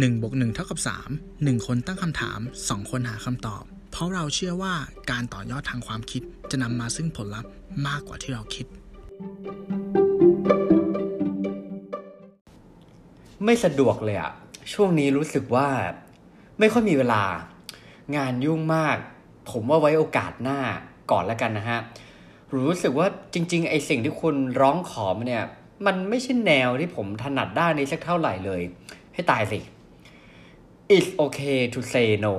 [0.00, 0.78] 1บวก1เท่ากับ
[1.14, 4.74] 3 1 คนตั้งคำถาม 2 คนหาคำตอบ เพราะเราเชื่อว่า
[5.10, 7.50] การต่อยอดทางความคิดจะนำมาซึ่งผลลัพธ์
[7.86, 8.66] มากกว่าที่เราคิด
[13.44, 14.32] ไม่สะดวกเลยอะ
[14.72, 15.68] ช่วงนี้รู้สึกว่า
[16.58, 17.22] ไม่ค่อยมีเวลา
[18.16, 18.96] งานยุ่งมาก
[19.50, 20.60] ผมว่าไว้โอกาสหน้า
[21.10, 21.80] ก่อนแล้วกันนะฮะ
[22.54, 25.44] รู้สึกว่าจริง ๆ ไอสิ่งที่คุณร้องขอมาเนี่ย
[25.86, 28.62] มันไม่ใช่แนวที่ผมถนัดด้านนี้สักเท่าไหร่เลย
[29.14, 29.58] ให้ตายสิ
[30.94, 32.34] It's okay to say no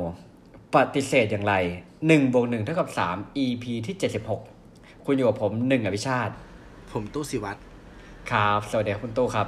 [0.75, 1.53] ปฏิเสธอย่างไร
[1.97, 3.95] 1บวก1เท่ากับ 3 EP ที่
[4.49, 6.33] 76 คุณอยู่กับผมหนึ่งอภิชาติ
[6.91, 7.59] ผมตู้สิวัตร
[8.31, 9.47] ครับ สวัสดีครับคุณตู้ครับ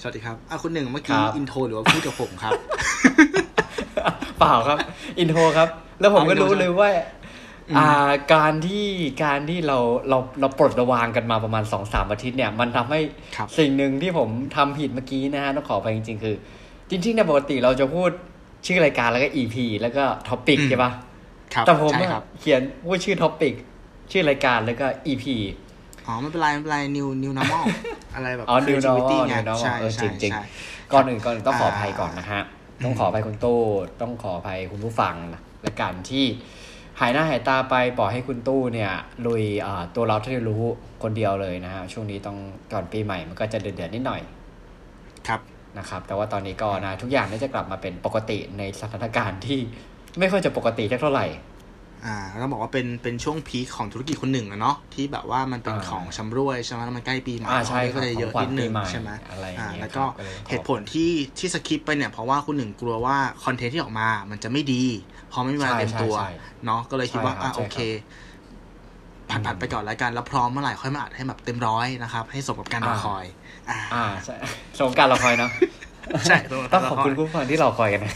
[0.00, 2.52] สวัสดีครับอะคุณหนึ่งเมื่อกี้ครับ intro หรือว่าพูดกับผมครับ
[4.38, 4.78] เปล่าครับ
[5.18, 5.68] intro ครับ
[6.00, 6.90] แล้วผมก็อ๋ออินโทรรู้เลยว่า
[7.68, 8.86] อืมอ่า การที่
[9.24, 9.78] การที่เรา
[10.08, 13.00] เราเราปลดระวางกันมาประมาณสองสามอาทิตย์เนี่ย มันทำให้
[13.36, 16.36] ครับ สิ่งหนึ่งที่ผมทำผิดเมื่อกี้นะฮะต้องขออภัยจริง ๆ คือ
[16.90, 18.10] จริงๆในปกติเราจะพูด
[18.66, 20.92] ชื่อรายการแล้วก็ EP แล้วก็ topic อืมใช่ปะ
[21.54, 23.54] ครับแต่ผมใช่อะครับเขียนพูดชื่อ topic
[24.10, 25.24] ชื่อรายการแล้วก็ EP
[26.06, 27.64] อ๋อไม่เป็นไรไม่เป็นไร new new normal
[28.14, 30.42] อะไรแบบอ๋อ New creativity Normal ไง New Normal ใช่เออใช่จริงๆใช่
[30.92, 32.42] ก่อนอื่นก่อนอื่นต้องขออภัยอ่าก่อนนะฮะ
[32.84, 33.60] ต้องขออภัยคุณตู้
[34.00, 36.24] ต้องขออภัยคุณผู้ฟังนะและการที่
[37.00, 38.92] หายหน้าหายตาไปปล่อยให้คุณตู้เนี่ย
[39.26, 40.62] ลุยอ่าตัวเราที่รู้
[41.02, 42.36] คนเดียวเลยนะฮะช่วงนี้ต้อง
[42.72, 44.20] ก่อนปีใหม่มันก็จะเดือดๆนิดหน่อย
[45.28, 45.40] ครับ
[45.78, 49.60] นะครับ แต่ว่าตอนนี้ก็นะทุกอย่างน่าจะกลับมาเป็นปกติในสถานการณ์ที่
[50.18, 51.26] ไม่ค่อยจะปกติสักเท่าไหร่
[52.06, 64.84] อ่าต้องบอกว่าเป็นเป็นช่วงพีคของธุรกิจคนหนึ่งอะเนาะที่แบบว่ามันเป็นอ่าของชำรวยใช่ไหมแล้วมันใกล้ปีใหม่อ่าใช่ก็จะเยอะของขวัญนิดนึปีงใหม่ใช่ไหมอะไรอย่างอ่าเงี้ยแล้วก็ครับก็เลยขอเหตุผลที่ที่สคิปไปเนี่ยเพราะว่าคุณหนึ่งกลัวว่าcontent ที่ออกมามันจะไม่ดี
[65.32, 67.78] พอไม่มีเวลาใช่เต็มตัวใช่ใช่เนาะก็เลยคิดว่าใช่ครับอะใช่โอเค
[69.32, 73.24] ผัดผัดไปก่อนแล้วกัน แล้วพร้อมเมื่อไหร่ค่อยมาอัดให้แบบเต็มร้อยนะครับ ให้สมกับการรอคอย
[73.70, 74.34] อ่าอ่าใช่
[74.78, 75.50] สงกรารเราคอยเนาะ
[76.28, 78.12] ใช่ต้ต้อองงขขออบบคุคุณณผู้ฟังที่เราคอยกันนะ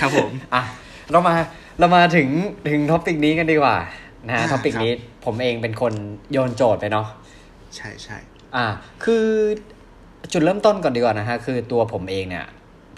[0.00, 0.62] ครับผมอะ
[1.10, 1.34] เรามา
[1.78, 2.28] เรามาถึง
[2.70, 3.76] ถึง topic นี้กันดีกว่า
[4.26, 4.92] นะฮะอ่า topic ครับนี้
[5.24, 5.92] ผมเองเป็นคน
[6.32, 7.06] โยนโจทย์ไปเนาะ
[7.76, 8.18] ใช่ใช่
[8.56, 8.66] อ่า
[9.04, 9.26] คือ
[10.32, 12.46] จุดเริ่มต้นก่อนดีกว่านะฮะคือตัวผมเองเนี่ย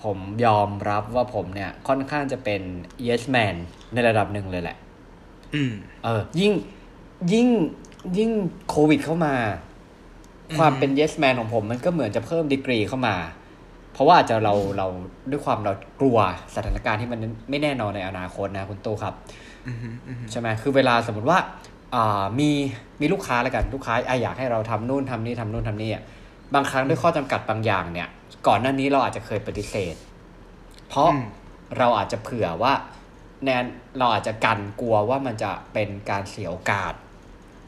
[0.03, 2.61] ผมยอมรับว่าผมเนี่ยค่อนข้างจะเป็น
[3.07, 3.55] yes man
[3.95, 4.77] ในระดับหนึ่งเลยแหละ
[5.55, 5.73] อืม
[6.05, 6.53] เออ ยิ่ง
[7.33, 7.49] ยิ่ง
[8.19, 8.31] ยิ่ง
[8.69, 9.35] โควิดเข้ามา
[10.59, 13.17] ความเป็น yes man ของผมมันก็เหมือนจะเพิ่มดีกรีเข้ามา
[13.93, 14.87] เพราะว่าอาจจะเราเรา
[15.31, 16.19] ด้วยความเรากลัว
[16.55, 17.21] สถานการณ์ที่มัน
[17.51, 19.15] ไม่แน่นอนในอนาคตนะคุณตู้ครับ
[19.67, 21.39] อืมฮึอืมฮึใช่ไหมคือเวลาสมมติว่า
[21.95, 22.51] อ่ามี
[23.01, 26.03] มีลูกค้าแล้วกันลูกค้าอะอยากให้เราทำนู่นทำนี่ทำนู่นทำนี่อะ
[26.55, 28.09] บางครั้งด้วยข้อจำกัดบางอย่างเนี่ย
[28.47, 29.95] ก่อนหน้านี้เราอาจจะเคยปฏิเสธ
[30.89, 31.25] เพราะอืม
[31.79, 32.73] เราอาจจะเผื่อว่า
[33.45, 33.65] แนน
[33.99, 36.93] เราอาจจะกันกลัวว่ามันจะเป็นการเสียโอกาส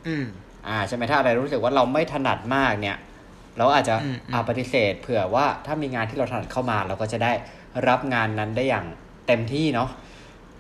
[0.07, 0.25] อืม
[0.69, 2.97] อ่าใช่ไหมถ้าอะไรรู้สึกว่าเราไม่ถนัดมากเนี่ย
[3.59, 7.33] เราอาจจะอืมอืมอาปฏิเสธ เผื่อว่าถ้ามีงานที่เราถนัดเข้ามา เราก็จะได้
[7.89, 8.87] รับงานนั้นได้อย่าง
[9.27, 9.91] เต็มที่เนาะ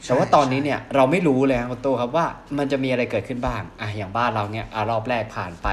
[0.06, 2.26] แต่ว่าตอนนี้เนี่ยเราไม่รู้เลยครับคุณโตครับว่า
[2.58, 5.68] มันจะมีอะไรเกิดขึ้นบ้างอะอย่างบ้านเราเนี่ยอะรอบแรกผ่านไป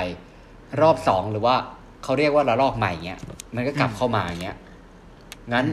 [0.81, 1.56] รอบสองหรือว่า
[2.03, 3.19] เขาเรียกว่าระลอกใหม่เงี้ย
[3.56, 4.57] มันก็กลับเข้ามาอย่างเงี้ย
[5.53, 5.66] งั้น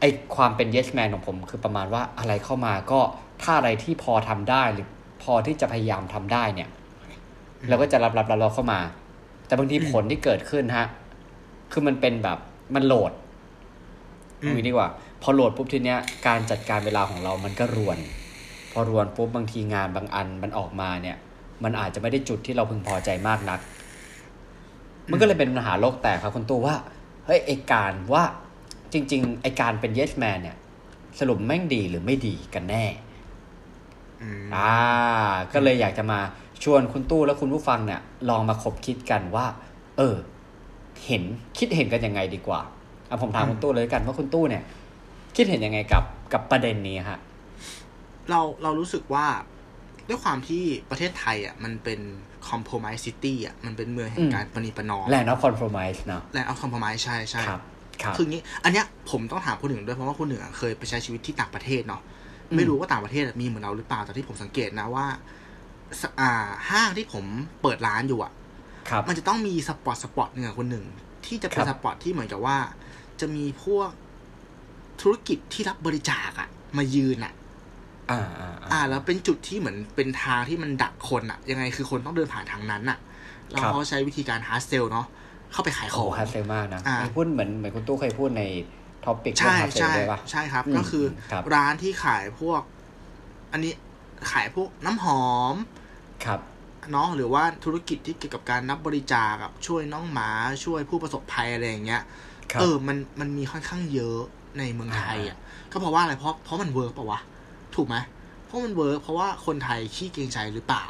[0.00, 0.04] ไอ
[0.36, 3.00] ความเป็น yes man ของผมคือประมาณว่าอะไรเข้ามาก็
[3.42, 4.86] ถ้าอะไรที่พอทำได้หรือ
[5.22, 6.68] พอที่จะพยายามทำได้เนี่ย
[7.68, 8.80] เราก็จะรับรับรับเราเข้ามา
[9.46, 10.86] แต่บางทีผลที่เกิดขึ้นฮะ
[11.72, 12.38] คือมันเป็นแบบ
[12.74, 13.12] มันโหลด
[14.42, 14.88] อืมเอางี้ดีกว่า
[15.22, 17.98] พอโหลดปุ๊บทีเนี้ยการจัดการเวลาของเรามันก็รวน
[18.72, 21.16] พอรวนปุ๊บบางทีงานบางอันมันออกมาเนี่ย
[21.64, 23.60] มันอาจจะไม่ได้จุดที่เราพึงพอใจมากนัก
[25.10, 26.76] มันก็เลยเป็นปัญหาโลกแตกครับคุณตู้ว่า
[27.26, 28.24] เฮ้ยไอการว่า
[28.92, 30.56] จริง ๆ ไอการเป็น yes man เนี่ย
[31.18, 32.84] สรุปแม่งดีหรือไม่ดีกันแน่
[34.22, 34.72] อืมอ่า
[35.52, 36.20] ก็เลยอยากจะมา
[36.64, 38.00] ชวนคุณตู้และคุณผู้ฟังเนี่ย
[38.30, 39.46] ลองมาคบคิดกันว่า
[39.98, 40.16] เออ
[41.06, 41.22] เห็น
[41.58, 42.60] คิดเห็นกันยังไงดีกว่า
[43.10, 44.62] อะผมถามคุณตู้เลยละกันว่าคุณตู้เนี่ย
[45.36, 47.18] คิดเห็นยังไงกับกับประเด็นนี้ฮะ
[48.30, 49.26] เราเรารู้สึกว่า
[50.08, 52.00] ด้วยความที่ประเทศไทยอะมันเป็น
[52.48, 57.60] compromise city อะมันเป็นเมืองแห่งอืมการประนีประนอม land of compromise เนาะและเอา compromise ใช่ใช่ครับ
[58.02, 62.02] ครับคืองี้ อันเนี้ยผมต้องถามคุณหนึ่งด้วยเพราะว่าคุณหนึ่งอะเคยไปใช้ชีวิตที่ต่างประเทศเนาะ
[62.50, 65.06] อืมไม่รู้ว่าต่างประเทศอะมีเหมือนเราหรือเปล่าแต่ที่ผมสังเกตนะว่า
[65.45, 65.45] ส
[66.20, 66.30] อ่า
[66.70, 67.24] ห้างที่ผม
[67.62, 68.32] เปิดร้านอยู่อะ
[68.90, 70.84] ครับมันจะต้องมีสปอตสปอตหนึ่งอะคนหนึ่ง
[71.26, 72.58] ที่จะเป็นคสรับปอตที่เหมือนกับว่า
[73.20, 73.90] จะมีพวก
[75.00, 77.32] ธุรกิจที่รับบริจาคอะมายืนอะ
[78.10, 82.98] อ่าอ่าอ่า แล้วเป็นจุดที่เหมือนเป็นทางที่มันดักคนอะยังไงคือคนต้องเดินผ่านทางนั้นอะ
[83.50, 85.06] แล้วครับเขาใช้วิธีการฮาร์ดเซลเนาะ
[85.52, 88.42] เข้าไปขายขโอ้องฮาร์ดเซลมากนะอ่าพูดเหมือนเหมือนคุณตู้เคยพูดใน
[89.04, 92.62] ท็อปิกเรื่อใช่งฮาร์ดเซลใช่ด้วยป่ะใช่ครับอืมก็คือครับร้านที่ขายพวก
[93.52, 93.72] อันนี้
[94.30, 95.56] ขายพวกน้ำหอม
[96.24, 96.40] ครับ
[96.92, 100.28] เนาะหรือว่าธุรกิจที่เกี่ยวกับการรับบริจาคกับช่วยน้องหมา
[100.64, 102.02] ช่วยผู้ประสบภัยอะไรอย่างเงี้ย
[102.52, 104.20] ครับเออมันมันมีค่อนข้างเยอะ
[104.58, 105.36] ในเมืองไทยอะ
[105.72, 107.20] ก็เพราะว่าอะไรเพราะเพราะมัน work ปะวะ
[107.74, 107.96] ถูกไหม
[108.46, 110.86] เพราะมัน work เพราะว่าคนไทยขี้เกรงใจหรือเปล่า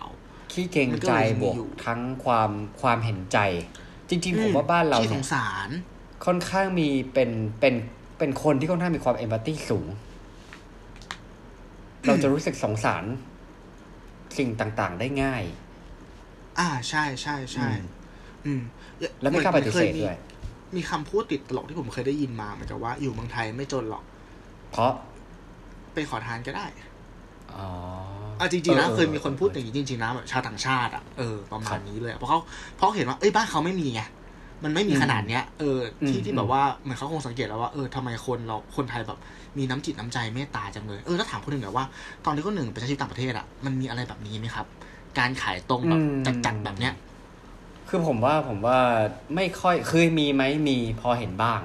[0.53, 2.51] ขี้เกรงใจมันก็เลยมีบวกอยู่ทั้งความ
[2.81, 3.39] ความเห็นใจ
[4.09, 5.69] จริง ๆ ผมว่าบ้านเราขี้สงสารเนี่ย
[6.27, 7.31] ค่อนข้างมีเป็น
[7.61, 7.75] เป็น
[8.19, 9.87] เป็นคนที่ค่อนข้างมีความเอมพัตตีสูง
[12.07, 13.05] เราจะรู้สึกสงสาร
[14.39, 15.43] สิ่งต่างๆ ได้ง่าย
[16.59, 17.83] อ่าใช่ใช่ใช่อืม
[18.47, 18.61] อืม
[19.21, 20.19] แล้วไม่กล้าปฏิเสธมีด้วย
[20.77, 24.05] มีคำพูดติดตลกที่ผมเคยได้ยินมาเหมือนกับว่าอยู่เมืองไทยไม่จนหรอก
[24.71, 24.93] เพราะ
[25.95, 26.67] ไปขอทานก็ได้
[27.55, 27.67] อ๋อ
[28.41, 32.39] อะจริงๆนะออเคยมีคนพูดอย่างนี้จริงๆนะแบบชาวต่างชาติอะเออประมาณนี้เลยอะเพราะเขา
[32.77, 34.01] เพราะเห็นว่าเอ้ยบ้านเขาไม่มีไง
[34.65, 39.19] มันไม่มีขนาดเนี้ยเออที่ที่แบบว่าเหมือนเขาคงสังเกตแล้วว่าเออทำไมคนเราคนไทยแบบ
[39.59, 41.87] มีน้ำจิตน้ำใจเมตตาจังเลยเออแล้วถามคนหนึ่งแบบว่า
[42.25, 44.67] ตอนที่คนหนึ่งไปใช้ชีวิตต่างประเทศอะมันมีอะไรแบบนี้ไหมครับ
[45.19, 46.03] การขายตรงแบบ
[46.47, 46.93] จัดๆแบบเนี้ย
[47.89, 48.79] คือผมว่าผมว่า
[49.35, 51.61] ไม่ค่อยเคยมีไหมมีพอเห็นบ้าง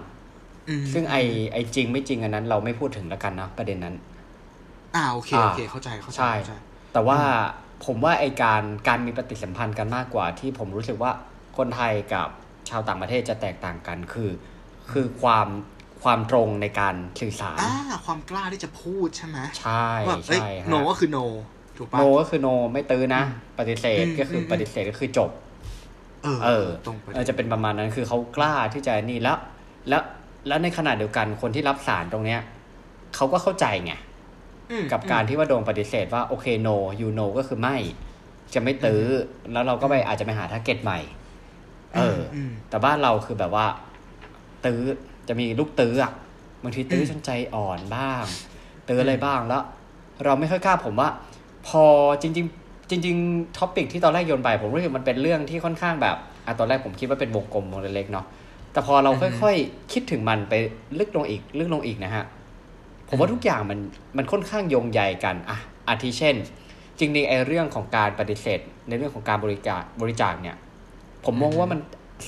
[0.69, 1.15] อืมซึ่งไอ
[1.53, 3.95] ไอจริงไม่จริงอันนั้น เราไม่พูดถึงแล้วกันนะประเด็นนั้น
[4.95, 6.53] อ่าโอเคโอเคเข้าใจเข้าใจใช่เข้าใจ
[6.93, 7.19] แต่ว่า
[7.85, 11.11] ผมว่าไอการการมีปฏิสัมพันธ์กันมากกว่าที่ผมรู้สึกว่า
[11.57, 12.29] คนไทยกับ
[12.71, 14.29] ชาวต่างประเทศจะแตกต่างกันคือ
[14.91, 15.47] คือความ
[16.03, 21.18] ความตรงในการสื่อสารอ่าความกล้าที่จะพูดใช่ไหมใช่ว่าเอ้ยใช่ฮะโนก็คือโน
[21.77, 23.23] ถูกปะโนก็คือโนไม่ตื้อนะ
[23.59, 25.29] ปฏิเสธอืมก็คืออมปฏิเสธก็คือจบ
[26.23, 29.38] เออเออตรงไปเออจะเป็นประมาณนั้นคือเขากล้าที่จะนี่แล้ว
[29.89, 30.01] แล้ว
[30.47, 32.39] แล้วในขณะเดียวกันคนที่รับสารตรงเนี้ย
[33.15, 33.94] เขาก็เข้าใจไง
[34.71, 37.77] อืมกับการที่ว่าโดนปฏิเสธว่าโอเค no you no ก็คือไม่
[38.53, 41.00] จะไม่ตื้ออแล้วเราก็ไปอาจจะไปหา target ใหม่
[41.95, 43.65] เอออมแต่บ้านเราคือแบบว่า
[44.65, 44.81] ตื้อ
[45.27, 46.11] จะมีลูกตื้ออะ
[46.63, 48.23] บางทีตื้อจนใจอ่อนบ้าง
[48.88, 49.63] ตื้ออะไรบ้างแล้ว
[50.23, 51.09] เราไม่ค่อยกล้าผมว่า
[51.67, 51.83] พอ
[52.21, 56.15] จริง ๆ จริงๆ topic ที่ตอนแรกโยนไป ผมรู้สึกมันเป็นเรื่องที่ค่อนข้างแบบ
[56.45, 58.25] อะตอนแรกผมคิดว่าเป็นวงกลมวงเล็กๆเนาะ
[58.71, 60.53] แต่พอเราค่อยๆคิดถึงมันไป
[60.99, 62.25] ลึกลงอีกลึกลงอีกนะฮะ
[63.09, 63.79] ผมว่าทุกอย่างมัน
[64.17, 65.57] มันค่อนข้างโยงใยกันอะ
[65.88, 66.35] อาทิเช่น
[66.99, 70.55] จริงๆไอเรื่องของการปฏิเสธ ในเรื่องของการบริจาคบริจาคเนี่ย
[71.25, 71.79] ผมมองว่ามัน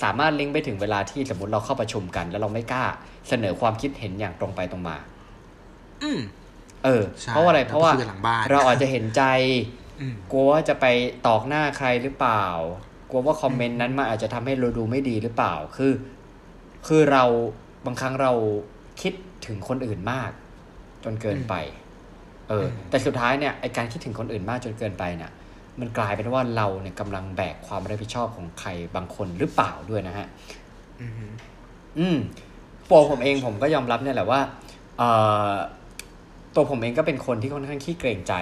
[0.03, 2.83] สามารถลิงก์ไปถึงเวลาที่สมมติเราเข้าประชุมกัน แล้วเราไม่กล้า
[3.29, 4.97] เสนอความคิดเห็นอย่างตรงไปตรงมา
[6.03, 6.19] อืม
[6.83, 9.23] เออใช่เพราะว่าอะไรแล้วก็เพราะว่าคุยกันหลังบ้านเราอาจจะเห็นใจ
[9.99, 10.85] อืมกลัวว่าจะไป
[11.27, 12.45] ตอกหน้าใครหรือเปล่า
[13.09, 15.93] กลัวว่าคอมเมนต์นั้นมันอาจจะทำให้เราดูไม่ดีหรือเปล่า คือ
[16.87, 17.23] คือเรา
[17.85, 18.31] บางครั้งเรา
[19.01, 19.13] คิด
[19.45, 20.31] ถึงคนอื่นมาก
[21.03, 21.55] จนเกินไป
[22.49, 25.31] เออ แต่สุดท้ายเนี่ยไอการคิดถึงคนอื่นมากจนเกินไปเนี่ย
[25.79, 30.27] มันกลายเป็นว่าเราเนี่ยกำลังแบกความรับผิดชอบของใครบางคนหรือเปล่าด้วยนะฮะ
[31.01, 31.13] อืม
[31.99, 32.17] อืม
[32.89, 34.39] ตัวผมเองผมก็ยอมรับเนี่ยแหละว่า
[34.97, 35.09] เอ่
[35.49, 35.51] อ
[36.55, 38.33] ตัวผมเองก็เป็นคนที่ค่อนข้างขี้เกรงใจ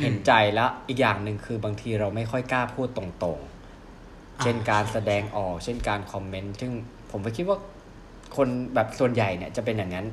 [0.00, 6.72] เห็นใจแล้วอีกอย่างหนึ่งคือบางทีเราไม่ค่อยกล้าพูดตรงๆ เช่นการแสดงออก เช่นการคอมเมนต์ซึ่ง
[7.10, 7.58] ผมก็คิดว่า
[8.36, 10.06] คนแบบส่วนใหญ่เนี่ยจะเป็นอย่างนั้น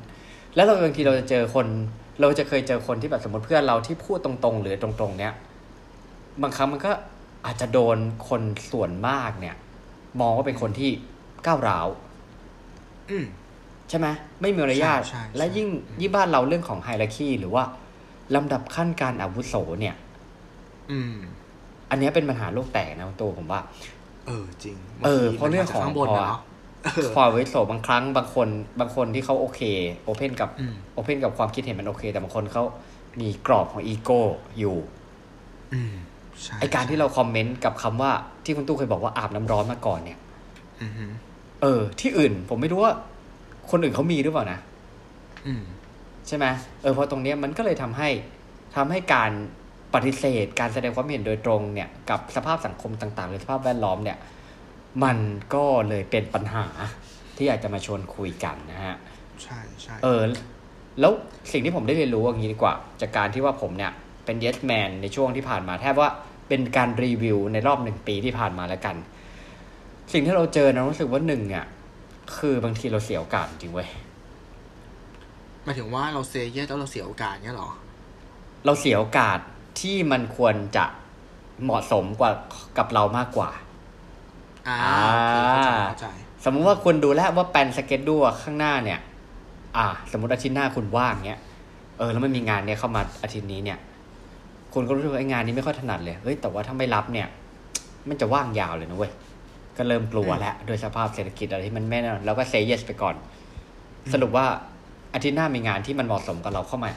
[0.54, 1.66] แล้วเราบางทีเราจะเจอคน
[2.20, 5.32] เราจะเคยเจอคนที่แบบสมมติเพื่อนเราที่พูดตรงๆ หรือตรงๆ เนี้ย
[6.42, 6.92] บางครั้งมันก็
[7.46, 7.98] อาจจะโดน
[8.28, 9.56] คนส่วนมากเนี่ย
[10.20, 10.90] มองว่าเป็นคนที่
[11.46, 11.88] ก้าวร้าว
[13.10, 13.24] อืม
[13.88, 14.06] ใช่ไหม
[14.40, 15.68] ไม่มีมารยาทใช่ใช่ใช่และยิ่ง
[16.00, 17.64] ยิ่งบ้านเราเรื่องของ hierarchy หรือว่า
[18.34, 19.94] ลำดับขั้นการอาวุโสเนี่ย
[20.90, 21.16] อืม
[21.90, 23.60] อันเนี้ยเป็นปัญหาโลกแตกนะตัวผมว่า
[24.26, 24.76] เออจริง
[25.06, 26.40] เออบทีเพราะเรื่องของมันมาจากข้างบนพอนะเนาะ
[26.84, 28.48] เออความอาวุโสบางครั้งบางคน
[28.80, 29.60] บางคนที่เขาโอเค
[30.04, 32.64] open กับอืม open กับความคิดเห็นมันโอเค แต่บางคนเขา
[33.20, 34.22] มีกรอบของอีโก้
[34.58, 34.76] อยู่
[35.74, 36.17] อืมใช่
[36.60, 38.10] ไอการที่เรา comment กับคำว่า
[38.44, 40.18] ที่คุณตู้เคยบอกว่าอาบน้ำร้อนมาก่อนเนี่ย
[40.80, 41.06] อืมฮึ
[41.62, 42.92] เออ ที่อื่น ผมไม่รู้ว่า
[43.70, 44.58] คนอื่นเขามีหรือเปล่านะ
[45.46, 45.62] อืม
[46.26, 46.46] ใช่ไหม
[46.82, 48.08] เออพอตรงเนี้ยมันก็เลยทำให้
[48.76, 49.30] ทำให้การ
[49.94, 54.18] ปฏิเสธ การแสดงความเห็นโดยตรงเนี่ย กับสภาพสังคมต่างๆ หรือสภาพแวดล้อมเนี่ย
[55.04, 55.18] มัน
[55.54, 56.66] ก็เลยเป็นปัญหา
[57.36, 58.96] ที่อยากจะมาชวนคุยกันนะฮะ
[59.42, 60.22] ใช่ใช่เออ
[61.00, 61.12] แล้ว
[61.52, 63.92] สิ่งที่ผมได้เรียนรู้อย่างนี้ดีกว่า จากการที่ว่าผมเนี่ย
[64.24, 66.08] เป็น yes man ในช่วงที่ผ่านมาแทบว่า
[66.48, 68.96] เป็นการรีวิวในรอบหนึ่งปีที่ผ่านมาแล้วกัน
[70.12, 71.66] สิ่งที่เราเจอนะรู้สึกว่าหนึ่งอะ
[72.38, 73.88] คือบางทีเราเสียโอกาสจริงเว้ย
[75.64, 77.70] หมายถึงว่าเราเซเยสแล้วเราเสียโอกาสเนี้ยเหรอ
[78.64, 79.38] เราเสียโอกาส
[79.80, 80.84] ที่มันควรจะ
[81.62, 82.30] เหมาะสมกว่า
[82.78, 83.50] กับเรามากกว่า
[84.68, 86.08] อ่าอ่าโอเคเข้าใจเข้าใจ
[86.44, 89.00] สมมุติว่าคุณดูแล้วว่าแปลนสเก็ตดูข้างหน้าเนี่ย
[89.76, 91.40] อ่า สมมติอาทิตย์หน้าคุณว่างเนี้ย
[91.98, 93.78] เออ แล้วมันมีงานเนี้ยเข้ามาอาทิตย์นี้เนี่ย
[94.74, 97.28] คุณก็รู้สึกว่าไอ้งานนี้ไม่ค่อยถนัดเลยเฮ้ยแต่ว่าถ้าไม่รับเนี่ย
[98.08, 99.12] มันจะว่างยาวเลยนะเว้ย
[99.76, 103.14] ก็เริ่มกลัวแล้วโดยสภาพเศรษฐกิจอะไรที่มันไม่แน่นอนเราก็เซ y yes ไปก่อน
[104.12, 104.46] สรุปว่า
[105.14, 106.90] อาทิตย์หน้ามีงานที่มันเหมาะสมกับเราเข้ามา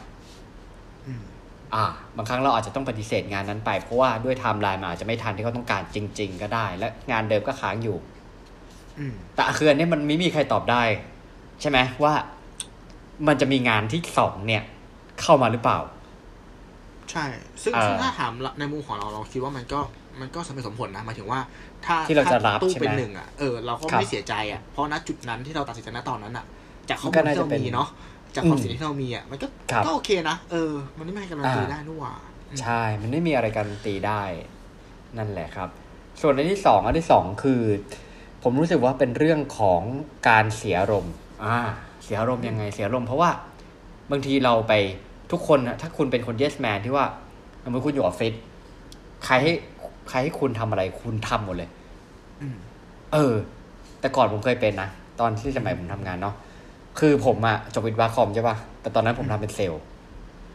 [1.75, 1.85] อ่า
[2.15, 7.97] บางครั้งเราอาจจะต้องปฏิเสธงานนั้นไป เพราะว่าด้วยไทม์ไลน์มันอาจจะไม่ทันที่เขาต้องการจริง ๆ ก็ได้ และงานเดิมก็ค้างอยู่
[8.99, 9.01] อ
[9.35, 10.83] แต่คืออันนี้มันไม่มีใครตอบได้
[11.61, 12.13] ใช่ไหมว่า
[13.27, 14.63] มันจะมีงานที่สองเนี่ย
[15.21, 15.79] เข้ามาหรือเปล่า
[17.11, 17.25] ใช่
[17.63, 19.79] ซึ่งเอ่อซึ่งถ้าถามในมุมของเราเราคิดว่ามันก็
[20.21, 21.39] มันก็สมเหตุสมผลนะหมายถึงว่า
[21.85, 26.45] ถ้าที่เราจะรับถ้ตู้ใช่ไหมเป็นหนึ่งอะเออเราก็ครับไม่เสียใจอะเพราะณจุดนั้นที่เราตัดสินใจณตอนนั้นอะ
[26.89, 27.89] จากข้อมันมูก็ลน่าที่จะเราเป็นมีเนาะ
[28.35, 32.13] จากความอืมสิ่งที่เรามีอะมันก็ครับก็โอเคนะเออ มันไม่มีใครการันตีอ่าได้นี่หว่า
[32.49, 34.23] อืมใช่ มันไม่มีอะไรการันตีได้
[35.17, 35.69] นั่นแหละครับ
[36.21, 37.61] ส่วนอันที่สองอันที่สองคือ
[38.43, 39.81] ผมรู้สึกว่าเป็นเรื่องของ
[40.29, 41.13] การเสียอารมณ์
[41.45, 41.59] อ่า
[42.03, 43.29] เสียอารมณ์ยังไงเสียอารมณ์เพราะว่า
[44.11, 44.73] บางทีเราไป
[45.31, 47.05] ทุกคนนะถ้าคุณเป็นคน yes man ที่ว่า
[47.63, 48.33] สมมติคุณอยู่ออฟฟิศ
[49.25, 49.51] ใครให้
[50.09, 51.69] ใครให้คุณทำอะไรคุณทำหมดเลย
[52.41, 52.55] อืม
[53.13, 53.33] เออ
[53.99, 56.35] แต่ก่อนผมเคยเป็นนะ ตอนที่สมัยผมทำงานเนาะ
[56.99, 59.81] คือผมอะจบวิทย์วาคอมใช่ปะแต่ตอนนั้นผมทำเป็นเซลล์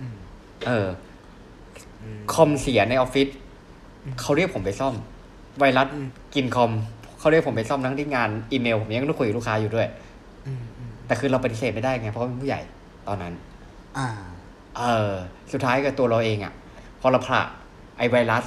[0.01, 0.17] อืม
[0.67, 0.89] เออ
[2.03, 3.29] อืมคอมเสียในออฟฟิศ
[4.21, 4.95] เขาเรียกผมไปซ่อม
[5.59, 6.73] ไวรัสอืมกินคอม
[7.19, 9.89] เขาเรียกผมไปซ่อมทั้งที่งานอีเมล ผมยังต้องคุยกับลูกค้าอยู่ด้วย
[10.47, 12.61] อืมอืมแต่คือเราปฏิเสธไม่ได้ไงเพราะว่าเป็นผู้ใหญ่
[13.09, 13.33] ตอนนั้น
[13.99, 14.09] อ่า
[14.79, 15.13] เออ
[15.53, 16.53] สุดท้ายกับตัวเราเองอะ
[17.01, 17.43] พอเราผละ
[17.99, 18.45] ไอไวรัส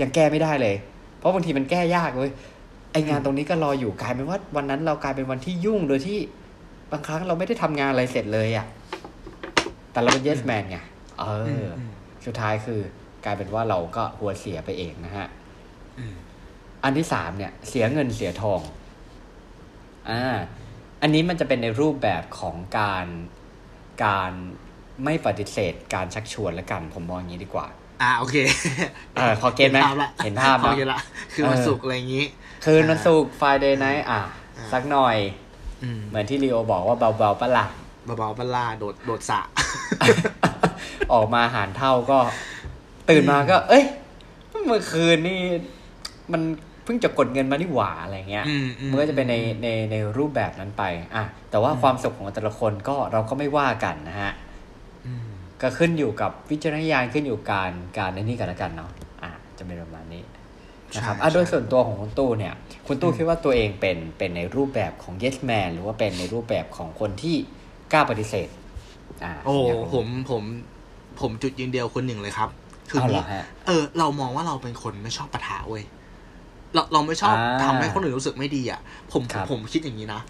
[0.00, 0.76] ยังแก้ไม่ได้เลย
[1.18, 2.32] เพราะบางทีมันแก้ยากเว้ย
[2.92, 6.18] ไองานตรงนี้ก็รออยู่กลายเป็นว่าวันนั้นเรากลายเป็นวันที่ยุ่งโดยที่
[6.92, 8.66] บางครั้งเราไม่ได้ทำงานอะไรเสร็จเลยอะ
[9.92, 10.78] แต่เราเป็น yes man ไง
[11.20, 11.90] เออออืม
[12.26, 12.80] สุดท้ายคือ
[13.24, 15.28] กลายเป็นว่าเราก็หัวเสียไปเองนะฮะ
[15.98, 16.14] อืม
[16.84, 18.60] อันที่สามเนี่ย เสียเงินเสียทอง
[20.10, 20.22] อ่า
[21.02, 23.06] อันนี้มันจะเป็นในรูปแบบของการ
[24.04, 24.32] การ
[25.04, 27.66] ไม่ปฏิเสธการชักชวนและกัน ผมมองอย่างนี้ดีกว่า
[28.02, 28.36] อ่าโอเค
[29.14, 31.00] เออพอเก็ตไหมภาพละเห็นภาพพอเนาะเก็ตละ
[31.34, 32.24] คือวันเออศุกร์อะไรอย่างงี้
[32.64, 34.20] คืนวันศุกร์ Friday night อะ
[34.58, 35.16] อ่าสักหน่อย
[35.82, 37.66] อืมเหมือนที่ลีโอบอกว่าเบาๆปะล่ะ
[38.04, 39.40] เบาๆบัลลาโดดโดดสระ
[41.12, 42.18] ออกมาหารเท่าก็
[43.10, 43.84] ตื่นมาก็ เอ้ย
[44.50, 45.40] เมื่อคืนนี่
[46.32, 46.42] มัน
[46.84, 50.82] เพิ่งจะกดเงินมานี่หว่าอะไรเงี้ยอืมอืมมันก็จะเป็นในในในรูปแบบนั้นไป
[51.14, 54.51] อะ แต่ว่าความสุขของแต่ละคนก็เราก็ไม่ว่ากันนะฮะอืม
[55.62, 58.90] ก็ขึ้นอยู่กับวิจารณญาณขึ้นอยู่กับการการในนี่กันแล้วกันเนาะ
[59.22, 60.22] อะจะเป็นประมาณนี้
[60.96, 62.54] นะครับใช่อะโดยใช่ส่วนตัวของคุณตู้เนี่ย
[62.86, 67.36] คุณตู้คิดว่าตัวเองเป็นเป็นในรูปแบบของ yes man หรือว่าเป็นในรูปแบบของคนที่
[67.92, 68.48] กล้าปฏิเสธ
[69.24, 70.42] อ่าโอ้ยากรู้ผมผม
[71.20, 72.48] ผมจุดยืนเดียวคนหนึ่งเลยครับ
[72.90, 75.84] คือเอาเหรนี้อฮะเออ เรามองว่าเราเป็นคนไม่ชอบปะทะเว้ย
[76.74, 78.80] เราเราไม่ชอบอ่าทำให้คนอื่นรู้สึกไม่ดีอะ
[79.12, 80.20] ผมครับผมคิดอย่างนี้นะ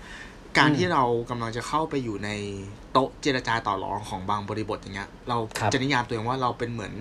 [0.58, 2.30] การอืมที่เรากำลังจะเข้าไปอยู่ใน
[2.92, 6.92] โต๊ะเจรจาต่อรองของบางบริบทอย่างเงี้ย เราครับจะนิยามตัวเองว่าเราเป็นเหมือน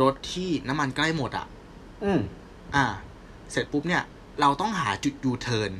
[0.00, 1.46] รถที่น้ำมันใกล้หมดอะ
[2.04, 2.20] อืม
[2.74, 2.86] อ่า
[3.52, 4.02] เสร็จปุ๊บเนี่ย
[4.40, 5.70] เราต้องหาจุดยูเทิร์น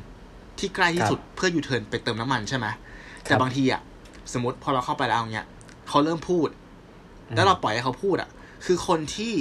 [0.59, 2.67] ที่ใกล้ที่สุดเพื่อยูเทิร์นไปเติมน้ำมันใช่ไหม
[3.23, 3.81] แต่บางทีอะ
[4.33, 5.47] สมมติพอเราเข้าไปแล้วอย่างเงี้ย
[5.89, 6.47] เขาเริ่มพูด
[7.35, 8.29] แล้วเราปล่อยให้เขาพูดอะ
[8.65, 9.33] คือคนที่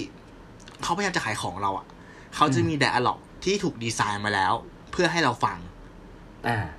[0.83, 1.87] เขาพยายามจะขายของเราอะ
[2.35, 4.53] เขาจะมี dialogue ที่ถูกดีไซน์มาแล้ว
[4.93, 5.74] เพื่อให้เราฟังอ่า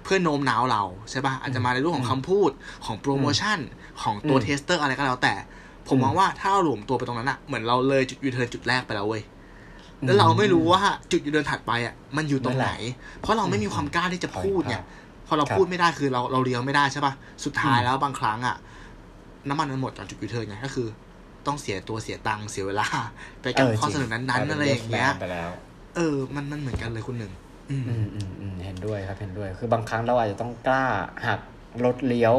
[0.03, 2.51] เพื่อโน้มน้าวเราใช่ปะอาจจะมาในรูปของคำพูด
[2.85, 3.59] ของโปรโมชั่น
[4.01, 5.33] ของตัวอืม tester อะไรก็แล้วแต่
[5.87, 9.23] ผมมองว่าถ้าเราหลวมตัวไปตรงนั้นอะเหมือนเราเลยจุดยูเทิร์นจุดแรกไปแล้วเว้ย
[10.05, 10.81] แล้วเราไม่รู้ว่า
[11.11, 12.69] จุดยูเทิร์นถัดไปอะมันอยู่ตรงไหน
[13.21, 14.83] เพราะเราไม่มีความกล้าที่จะพูดเนี่ย
[15.27, 17.13] พอเราครับพูดไม่ได้คือเราเราเลี้ยวไม่ได้ใช่ปะ
[17.45, 18.55] สุดท้ายอืมแล้วบางครั้งอะ
[19.49, 20.87] น้ำมันมันหมดก่อนจุดยูเทิร์นไงก็คือ
[21.47, 22.87] ต้องเสียตัวเสียตังค์เสียเวลา
[23.41, 25.51] ไปกับข้อเสนอนั้นๆอะไรอย่างเงี้ยไปแล้ว
[25.95, 27.33] เออมันมันเหมือนกันเลยคุณหนึ่ง
[27.69, 30.85] อืมอืมอืมอืมเห็นด้วยครับเห็นด้วย คือบางครั้งเราอาจจะต้องกล้า
[31.27, 31.39] หัก
[31.85, 32.35] รถเลี้ยว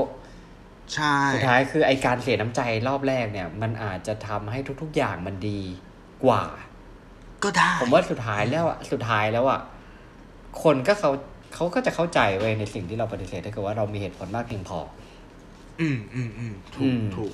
[0.94, 5.60] ใช่สุดท้ายคือไอการเสียน้ำใจรอบแรกเนี่ย มันอาจจะทำให้ทุก ๆ อย่างมันดี
[6.24, 6.44] กว่า
[7.44, 9.60] ก็ได้ผมว่าสุดท้ายแล้วอะสุดท้ายแล้วอะ
[10.62, 11.10] คนก็เขา
[11.54, 14.78] เขาก็จะเข้าใจเว้ยในสิ่งที่เราปฏิเสธถ้าเกิดว่าเรามีเหตุผลมากเพียงพอ
[15.80, 17.32] อืมอืมอืมถูอืกมถูก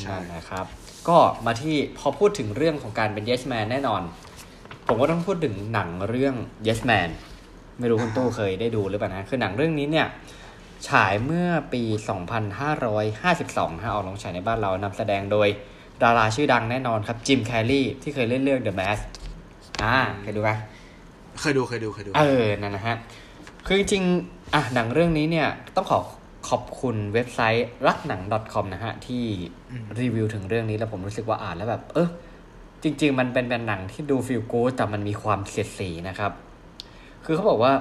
[0.00, 0.66] ใช่นั่นนะครับ
[1.08, 4.02] ก็มาที่พอพูดถึงเรื่องของการเป็น yes man แน่นอน
[4.86, 6.34] ผมก็ต้องพูดถึงหนังเรื่อง
[6.66, 7.08] yes man
[7.78, 10.06] ไม่รู้คุณตู้เคยได้ดูหรือเปล่านะ คือหนังเรื่องนี้เนี่ย
[10.88, 11.82] ฉายเมื่อปี
[12.62, 15.48] 2552ฮะออกลงฉายในบ้านเรานำแสดงโดย
[16.02, 19.02] ดาราชื่อดังแน่นอนครับจิมแคลรี่ที่เคยเล่นเรื่อง The Mask
[19.82, 20.50] อ่าเคยดูไหม
[21.40, 22.96] เคยดูเคยดูเคยดู เออ นั่นนะฮะ
[23.66, 26.00] คือจริงๆอะหนังเรื่องนี้เนี่ย ต้องขอ
[26.48, 28.20] ขอบคุณเว็บไซต์รักหนัง
[28.52, 29.24] .com นะฮะ ที่
[29.70, 32.08] อืมรีวิวถึงเรื่องนี้แล้วผมรู้สึกว่าอ่านแล้วแบบ เออ
[32.86, 36.32] จริง ๆ มันเป็นเป็นหนังที่ดูฟีลกู๊ดแต่มันมีความเสียดสีนะครับ
[37.24, 37.72] คือเขาบอกว่า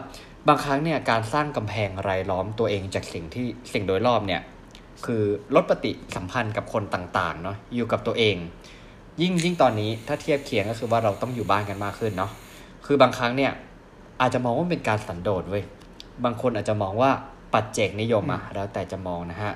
[0.47, 4.41] บางครั้งเนี่ยการสร้างกำแพงรายล้อมตัวเองจากสิ่งที่สิ่งโดยรอบเนี่ย
[5.05, 5.23] คือ
[5.55, 8.35] ลดปฏิสัมพันธ์กับคนต่างๆเนาะอยู่กับตัวเอง
[9.21, 12.31] ยิ่งยิ่งตอนนี้ถ้าเทียบเคียงก็คือว่าเราต้องอยู่บ้านกันมากขึ้นเนาะ
[12.85, 13.51] คือบางครั้งเนี่ย
[14.21, 15.63] อาจจะมองว่าเป็นการสันโดษเว้ย
[16.23, 17.11] บางคนอาจจะมองว่า
[17.53, 19.53] ปัจเจกนิยมอะแล้วแต่จะมองนะฮะ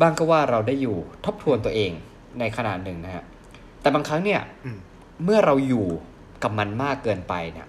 [0.00, 1.90] บางก็ว่าเราได้อยู่ทบทวนตัวเอง
[2.38, 3.24] ในขนาดหนึ่งนะฮะ
[3.80, 4.78] แต่บางครั้งเนี่ยอืม
[5.24, 5.86] เมื่อเราอยู่
[6.42, 7.66] กับมันมากเกินไปเนี่ย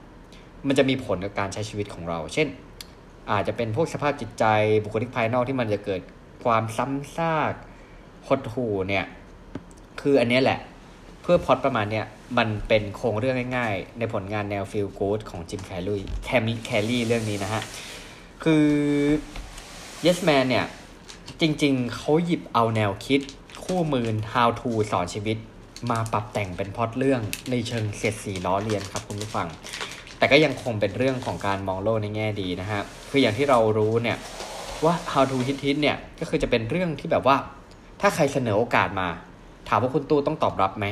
[0.68, 2.48] มันจะมีผลกับการใช้ชีวิตของเรา เช่น
[3.32, 4.46] อาจจะเป็นพวกสภาพจิตใจ
[4.84, 6.02] บุคลิกภายนอกที่มันจะเกิด
[6.44, 7.54] ความซ้ำซาก
[8.28, 9.06] หดหูเนี่ย
[10.02, 10.60] คืออันเนี้ยแหละ
[11.22, 12.06] เพื่อพล็อดประมาณเนี้ย
[12.38, 17.62] มันเป็นโครงเรื่องง่ายๆ ในผลงานแนวฟิลกูดของจิมแคลรี่แคมแคลรี่เรื่องนี้นะฮะ
[18.44, 18.66] คือ
[20.06, 20.66] Yes Man เนี่ย
[21.42, 23.22] จริงๆ เขาหยิบเอาแนวคิด
[23.64, 25.38] คู่มือ How to สอนชีวิต
[25.92, 27.22] มาปรับแต่งเป็นพล็อดเรื่อง
[27.52, 29.48] ในเชิงเสียดสีล้อเลียนครับคุณผู้ฟัง
[30.18, 34.18] แต่ก็ยังคงเป็นเรื่องของการมองโลกในแง่ดีนะฮะคืออย่างที่เรารู้เนี่ย
[34.86, 37.36] ว่า How to Hit Hit เนี่ยก็คือจะเป็นเรื่องที่แบบว่า
[38.02, 39.08] ถ้าใครเสนอโอกาสมา
[39.70, 40.86] ถามว่าคุณตู้ต้องตอบรับไหม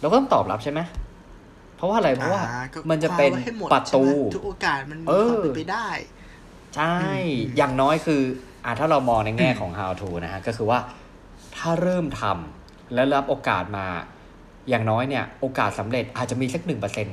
[0.00, 0.80] เราก็ต้องตอบรับใช่ไหม
[1.76, 5.86] เพราะว่าอะไรเพราะว่าอ่ก็มันจะเป็นคว้าไว้ให้หมดประตูใช่ไหมทุกโอกาสมันมีเออความเป็นไปได้
[6.76, 7.08] ใช่อื
[7.52, 8.22] มอย่างน้อยคือ
[8.64, 10.78] อ่าถ้าเรามองในแง่ของ how to นะฮะก็คือว่า
[11.56, 12.57] ถ้าเริ่มทำ
[12.94, 13.86] แล้วรับโอกาสมา
[14.68, 17.08] อย่างน้อยเนี่ย โอกาสสำเร็จอาจจะมีสักหนึ่งเปอร์เซ็น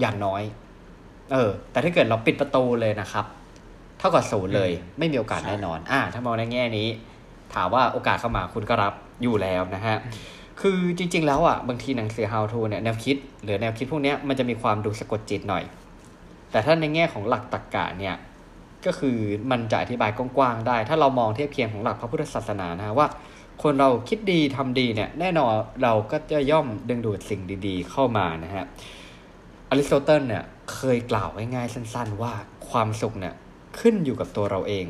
[0.00, 0.42] อย่างน้อย
[1.32, 3.24] เออ แต่ถ้าเกิดเราปิดประตูเลยนะครับ
[3.98, 6.88] เท่ากับศูนย์เลย ไม่มีโอกาสใช่แน่นอน อ่า ถ้ามองในแง่นี้
[7.54, 9.96] ถามว่าโอกาสเข้ามาคุณก็รับอยู่แล้วนะฮะ
[10.60, 15.64] คือจริง ๆ แล้วอะบางทีหนังสือ how to เนี่ยแนวคิด หรือแนวคิดพวกเนี้ยมันจะมีความดูสะกดจิตหน่อย
[16.50, 18.14] แต่ถ้าในแง่ของหลักตรรกะเนี่ย
[18.86, 19.18] ก็คือ
[19.50, 23.06] มันจะอธิบายกว้างๆได้ ถ้าเรามองเทียบเคียงของหลักพระพุทธศาสนานะฮะว่า
[23.62, 28.64] คนเราคิดดีทำดีเนี่ยแน่นอนเราก็จะย่อมดึงดูดสิ่งดีๆ เข้ามานะฮะ
[29.70, 32.32] อริสโตเติลเนี่ยเคยกล่าวง่ายๆสั้น ๆ ว่า
[32.68, 33.34] ความสุขเนี่ย
[33.80, 34.86] ขึ้นอยู่กับตัวเราเอง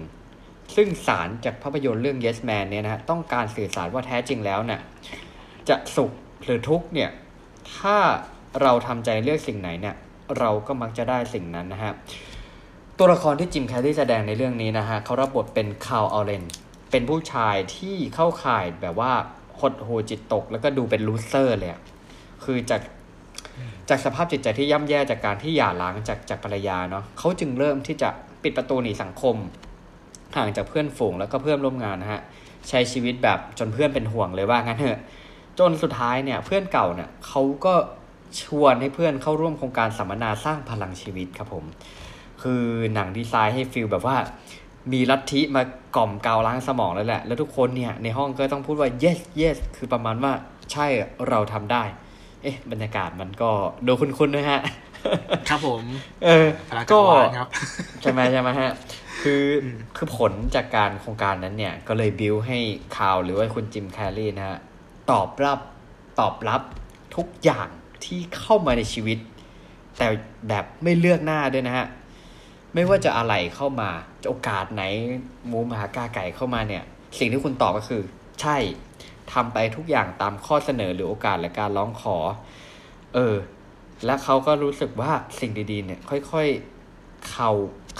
[0.77, 4.81] ซึ่งสารจากภาพยนตร์เรื่อง Yes Man เนี่ยนะฮะต้องการสื่อสารว่าแท้จริงแล้วเนี่ย
[5.69, 6.13] จะสุข
[6.45, 7.11] หรือทุกข์เนี่ย
[7.77, 7.97] ถ้า
[8.63, 9.97] เราทำใจเลือกสิ่งไหนเนี่ย
[10.39, 11.93] เราก็มักจะได้สิ่งนั้นนะฮะ
[12.99, 16.45] ตัวละครที่จิมแคร์รีแสดงในเรื่องนี้นะฮะเขารับบทเป็นคาร์ลอัลเลน
[16.91, 19.13] เป็นผู้ชายที่เข้าข่ายแบบว่า
[19.61, 21.71] หดหู่จิตตก แล้วก็ดูเป็น loser เลย
[22.45, 22.83] คือจาก
[23.89, 28.09] จากสภาพจิตใจที่ย่ำแย่จากการที่หย่าร้างจากจากภรรยาเนาะเขาจึงเริ่มที่จะ
[28.43, 29.37] ปิดประตูหนีสังคม
[30.37, 32.23] ห่างจากเพื่อนฝูงแล้วก็เพื่อนร่วมงานนะฮะ
[32.69, 34.99] ใช้ชีวิตแบบจนเพื่อนเป็นห่วงเลยว่างั้นเถอะ
[35.59, 37.75] จนสุดท้ายเนี่ยเพื่อนเก่าเนี่ยเขาก็
[38.43, 41.65] ชวนให้เพื่อนเข้าร่วมโครงการสัมมนาสร้างพลังชีวิตครับผม
[42.43, 42.63] คือ
[42.95, 44.17] หนังดีไซน์ให้ feel แบบว่า
[44.93, 45.63] มีลัทธิมา
[45.97, 50.33] กล่อมเกลาล้างสมองแล้วแหละ แล้วทุกคนเนี่ยในห้องก็ต้องพูดว่า yes yes คือประมาณว่า
[50.73, 50.87] ใช่
[51.29, 51.83] เราทำได้
[52.43, 53.51] เอ๊ะ บรรยากาศมันก็
[53.87, 54.61] ดูคุ้นๆนะฮะ
[55.49, 55.83] ครับผม
[56.25, 57.49] เออพลังจักรวาลก็ครับ
[58.01, 58.71] ใช่ไหมใช่ไหมฮะ
[59.23, 62.59] คืออมคือผลจากการโครงการนั้นเนี่ย ก็เลยบิวให้
[62.97, 64.59] ข่าวหรือว่าคุณจิมแคร์รีนะฮะ
[65.11, 65.59] ตอบรับ
[66.21, 66.63] ตอบรับ
[67.17, 67.69] ทุกอย่าง
[68.05, 69.19] ที่เข้ามาในชีวิต
[69.99, 70.07] แต่
[70.49, 71.87] แบบไม่เลือกหน้าด้วยนะฮะ
[72.79, 73.91] ไม่ว่าจะอะไรเข้ามา
[74.23, 74.83] จะโอกาสไหน
[75.51, 76.85] มูหากาไก่เข้ามาเนี่ย
[77.19, 78.03] สิ่งที่คุณตอบก็คือ
[78.41, 78.57] ใช่
[79.33, 82.17] ทำไปทุกอย่างตามข้อเสนอหรือโอกาสและการร้องขอ
[83.15, 83.37] เออ
[84.05, 87.51] และเขาก็รู้สึกว่าสิ่งดีๆ เนี่ย ค่อยๆเข้า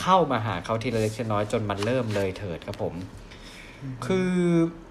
[0.01, 2.95] เข้ามาหาเขาทีละเล็กทีละน้อยจนมันเริ่มเลยเถิดครับผม
[4.07, 4.31] คือ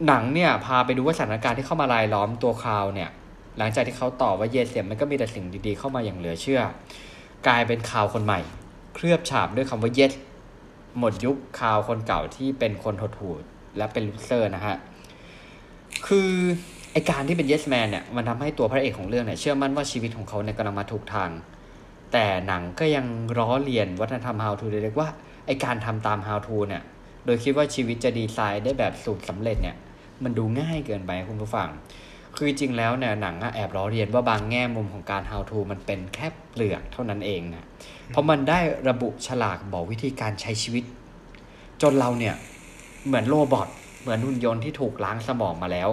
[0.07, 3.09] หนังเนี่ย พาไปดูว่าสถานการณ์ที่เข้ามารายล้อมตัวคาวเนี่ย
[3.57, 6.61] หลังจากที่เขาตอบว่าเยเสียมันก็มีแต่สิ่งดีๆ เข้ามาอย่างเหลือเชื่อ
[7.47, 8.41] กลายเป็นคาวคนใหม่
[8.99, 10.13] เคลือบฉาบด้วยคำว่าเยส
[10.99, 13.35] หมดยุคคาวคนเก่าที่เป็นคนหดหู่
[13.77, 14.75] และเป็นลูเซอร์นะฮะ
[16.07, 16.29] คือ
[16.91, 21.29] ไอการที่เป็น yes man เนี่ย มันทำให้ตัวพระเอกของเรื่องเนี่ยเชื่อมั่นว่าชีวิตของเขาเนี่ยกำลังมาถูกทาง
[22.13, 23.05] แต่หนังก็ยัง
[23.37, 25.09] ล้อเลียนวัฒนธรรม how to เรียกว่า
[25.45, 26.83] ไอการทำตาม how to เนี่ย
[27.25, 29.75] โดยคิดว่าชีวิตจะดีไซน์ได้แบบสูตรสำเร็จเนี่ย
[30.23, 31.69] มันดูง่ายเกินไปคุณผู้ฟัง
[32.37, 37.65] คือจริงแล้วเนี่ยหนังอะแอบล้อเลียนว่าบางแง่มุมของการ how to มันเป็นแค่เปลือกเท่านั้นเองนะ
[38.07, 40.83] เพราะมันได้ระบุฉลากบอกวิธีการใช้ชีวิต
[41.81, 42.35] จนเราเนี่ย
[43.05, 43.67] เหมือนโรบอท
[44.01, 45.89] เหมือนหุ่นยนต์ที่ถูกล้างสมองมาแล้ว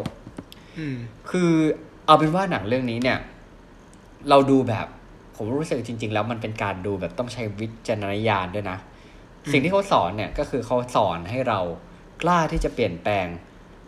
[0.78, 0.96] อืม
[1.30, 1.50] คือ
[2.07, 3.18] เอาเป็นว่าหนังเรื่องนี้เนี่ย
[4.28, 4.87] เราดูแบบ
[5.37, 8.78] ผมรู้สึกจริง ๆ แล้วมันเป็นการดูแบบต้องใช้วิจารณญาณด้วยนะ
[9.44, 11.61] อืมสิ่งที่เขาสอนเนี่ยก็คือเขาสอนให้เรา
[12.22, 13.26] กล้าที่จะเปลี่ยนแปลง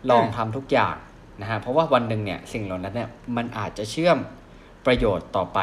[0.09, 0.95] ลองทำทุกอย่าง
[1.41, 4.17] นะฮะเพราะว่าวันหนึ่งเนี่ยสิ่งเหล่านั้นเนี่ยมันอาจจะเชื่อม
[4.85, 5.59] ประโยชน์ต่อไป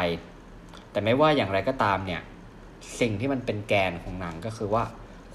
[0.91, 2.21] แต่ไม่ว่าอย่างไรก็ตามเนี่ย
[3.01, 4.85] สิ่งที่มันเป็นแกนของหนังก็คือว่า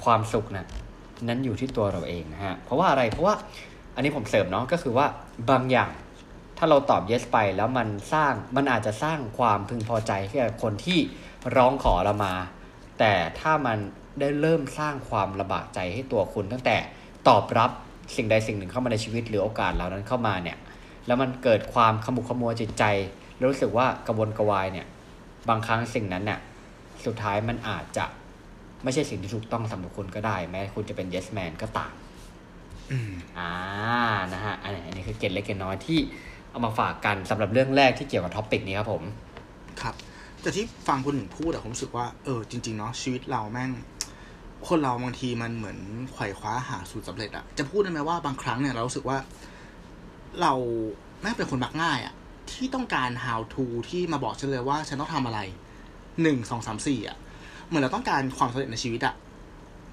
[0.04, 0.67] ความสุขนะ
[1.23, 3.36] นั้นอยู่ที่ตัวเราเองนะฮะเพราะว่าอะไรเพราะว่า
[3.95, 5.06] อันนี้ผมเสริมเนาะก็คือว่า
[5.49, 5.91] บางอย่าง
[6.58, 10.99] ถ้าเราตอบ yes ไปแล้วมันสร้างมันอาจจะสร้างความพึงพอใจให้กับคนที่
[11.56, 12.34] ร้องขอเรามา
[12.99, 13.78] แต่ถ้ามัน
[14.19, 16.78] ได้เริ่มสร้างความลำบากใจให้ตัวคุณตั้งแต่
[17.28, 17.71] ตอบรับ
[18.15, 20.58] สิ่งใดสิ่งหนึ่งเข้ามาในชีวิตหรือโอกาสเหล่านั้นเข้ามาเนี่ย
[21.08, 22.84] แล้วมันเกิดความขมุกขมัวจิตใจ
[23.38, 24.88] แล้วรู้สึกว่ากระวนกระวายเนี่ย
[25.50, 26.39] บางครั้งสิ่งนั้นเนี่ย
[27.06, 28.06] สุดท้ายมันอาจจะ
[28.84, 31.93] ไม่ใช่สิ่งที่ถูกต้องสำหรับคุณก็ได้ แม้คุณจะเป็น yes man ก็ตาม
[32.91, 33.52] อืมอ่า
[34.34, 36.00] นะฮะอันนี้อันนี้คือเกร็ดเล็กเกร็ดน้อยที่
[36.52, 39.04] เอามาฝากกันสำหรับเรื่องแรกที่เกี่ยวกับ topic นี้ครับผม
[39.82, 39.95] ครับ
[40.41, 43.72] แต่ที่ฟังคุณหนึ่งพูดอะผมรู้สึกว่าเออจริง ๆ เนาะชีวิตเราแม่ง
[44.67, 45.78] คนเราบางทีมันเหมือน
[46.13, 49.17] ไขว่คว้าหาสูตรสำเร็จอะจะพูดได้ไหมว่าบางครั้งเนี่ยเรารู้สึกว่า
[50.41, 50.54] เรา
[51.22, 52.13] แม่งเป็นคนมักง่ายอะ
[52.52, 55.39] ที่ต้องการ how to ที่มาบอกฉันเลยว่าฉันต้องทำอะไร
[56.22, 57.17] หนึ่งสองสามสี่อะ
[57.67, 59.15] เหมือนเราต้องการความสำเร็จในชีวิตอะ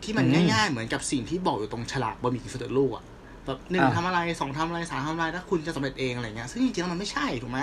[0.02, 3.04] ที่มันอืมง่ายๆ เหมือนกับสิ่งที่บอกอยู่ตรงฉลากบะหมี่กึ่งสำเร็จรูปอะ
[3.44, 7.60] แบบหนึ่งอ่าทำอะไรสองทำอะไรสามทำอะไรถ้าคุณจะสำเร็จเองอะไรเงี้ยซึ่งจริงๆแล้วมันไม่ใช่ถูกไหม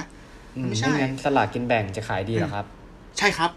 [0.56, 2.66] อืมไม่ใช่ไม่งั้นสลากกินแบ่งจะขายดีเหรอครับ
[3.18, 3.52] ใช่ครับ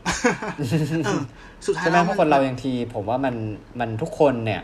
[1.04, 1.22] เออ
[1.66, 3.34] สุดท้ายใช่ไหมแล้วเพราะคนเราอย่างที ผมว่ามัน
[3.80, 4.62] มันทุกคนเนี่ย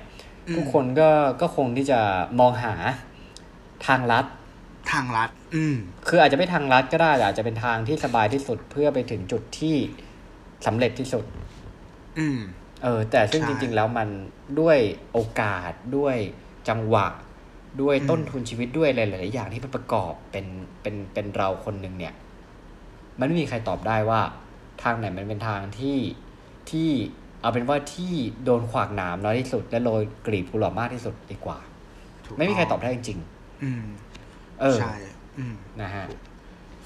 [0.49, 2.01] อืมทุกคนก็ก็คงที่จะ
[2.41, 2.75] มองหา
[3.87, 4.27] ทางลัด
[4.93, 5.77] ทางลัด อืม
[6.09, 9.77] คืออาจจะไม่ทางลัดก็ได้แต่อาจจะเป็นทางที่สบายที่สุดเพื่อไปถึงจุดที่
[10.67, 11.25] สำเร็จที่สุด
[12.19, 12.41] อืม
[12.83, 14.09] เออ แต่ซึ่งใช่จริง ๆ แล้วมัน
[14.61, 14.79] ด้วย
[15.13, 16.17] โอกาสด้วย
[16.69, 17.07] จังหวะ
[17.83, 20.47] ด้วยอืมต้นทุนชีวิตด้วยหลายๆอย่างที่มันประกอบเป็น
[20.83, 22.15] เป็นเป็นเราคนหนึ่งเนี่ย
[23.19, 24.21] มันไม่มีใครตอบได้ว่า
[24.83, 25.99] ทางไหนมันเป็นทางที่
[26.71, 26.91] ที่
[27.41, 28.13] เอาเป็นว่าที่
[28.45, 31.59] โดนขวากหนามน้อยที่สุด และโรยกลีบกุหลาบมากที่สุดดีกว่า
[32.27, 33.19] ถูกไม่มีใครตอบได้จริง
[33.63, 34.95] อืมๆเออใช่
[35.39, 36.07] อืมนะฮะ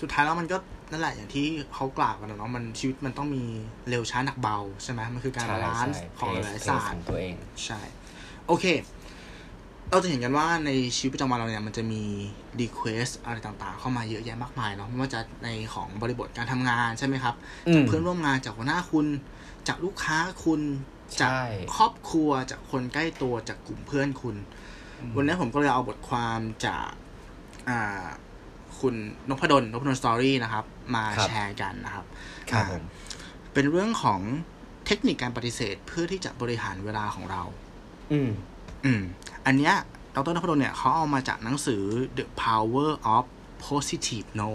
[0.01, 0.57] สุดท้ายแล้วมันก็
[0.91, 3.45] นั่นแหละอย่างที่เขากล่าวกันนะเนาะมันชีวิตมันต้องมี
[3.89, 7.81] เร็วช้าหนักเบา ใช่ไหมมันคือการใช่ balance ใช่ของหลายๆศาสตร์องตัวเอง ใช่
[8.47, 8.65] โอเค
[9.91, 12.03] เราจะเห็นกันว่าในชีวิตประจำวันเราเนี่ยมันจะมี
[12.61, 17.35] request อะไรต่างๆ เข้ามาเยอะแยะมากมายเนาะไม่ว่าจะในของบริบทการทำงานใช่ไหมครับ
[17.69, 19.07] อืมจากเพื่อนร่วมงานจากหัวหน้าคุณ
[19.69, 20.61] จากลูกค้าคุณ
[21.21, 21.45] จากใช่
[21.77, 24.37] ครอบครัวจากคนใกล้ตัวจากกลุ่มเพื่อนคุณ
[25.17, 26.89] วันนี้ผมก็เลยเอาบทความจาก
[27.69, 28.07] อ่า
[28.81, 28.95] คุณ
[29.29, 32.07] นพดลนพดลสตอรี่นะครับ มาครับแชร์กันนะครับ
[32.51, 32.83] ครับอ่าผม
[33.53, 34.21] เป็นเรื่องของ
[34.87, 37.43] เทคนิคการปฏิเสธเพื่อที่จะบริหารเวลาของเรา
[38.13, 38.31] อืม
[38.85, 39.03] อืม
[39.47, 39.75] อันเนี้ย
[40.15, 41.83] ดรนพดลเนี่ยเขาเอามาจากหนังสือ
[42.19, 43.25] The Power of
[43.67, 44.51] Positive No